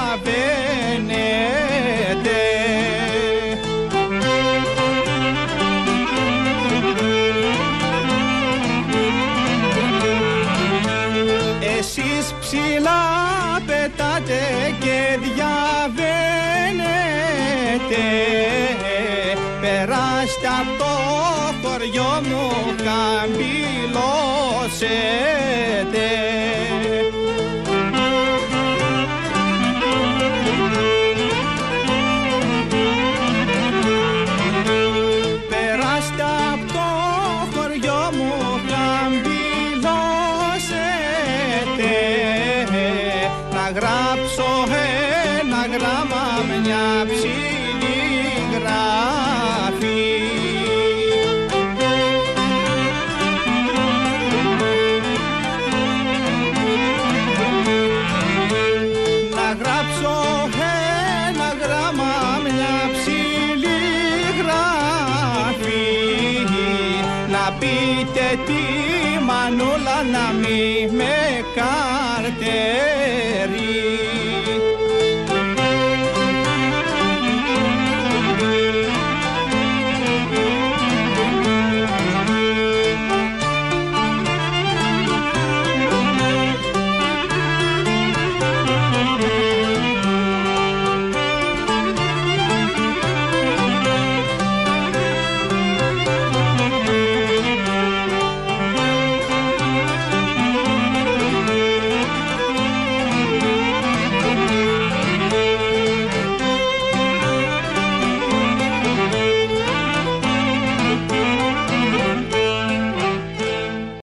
Εσείς 11.79 12.35
ψηλά 12.41 13.03
πετάτε 13.67 14.41
και 14.81 15.19
διαβαίνετε 15.23 17.18
γίνεται 17.79 19.39
Περάστε 19.61 20.47
από 20.61 20.73
το 20.79 20.93
χωριό 21.63 22.21
μου 22.29 22.51
καμπυλώσετε 22.85 23.69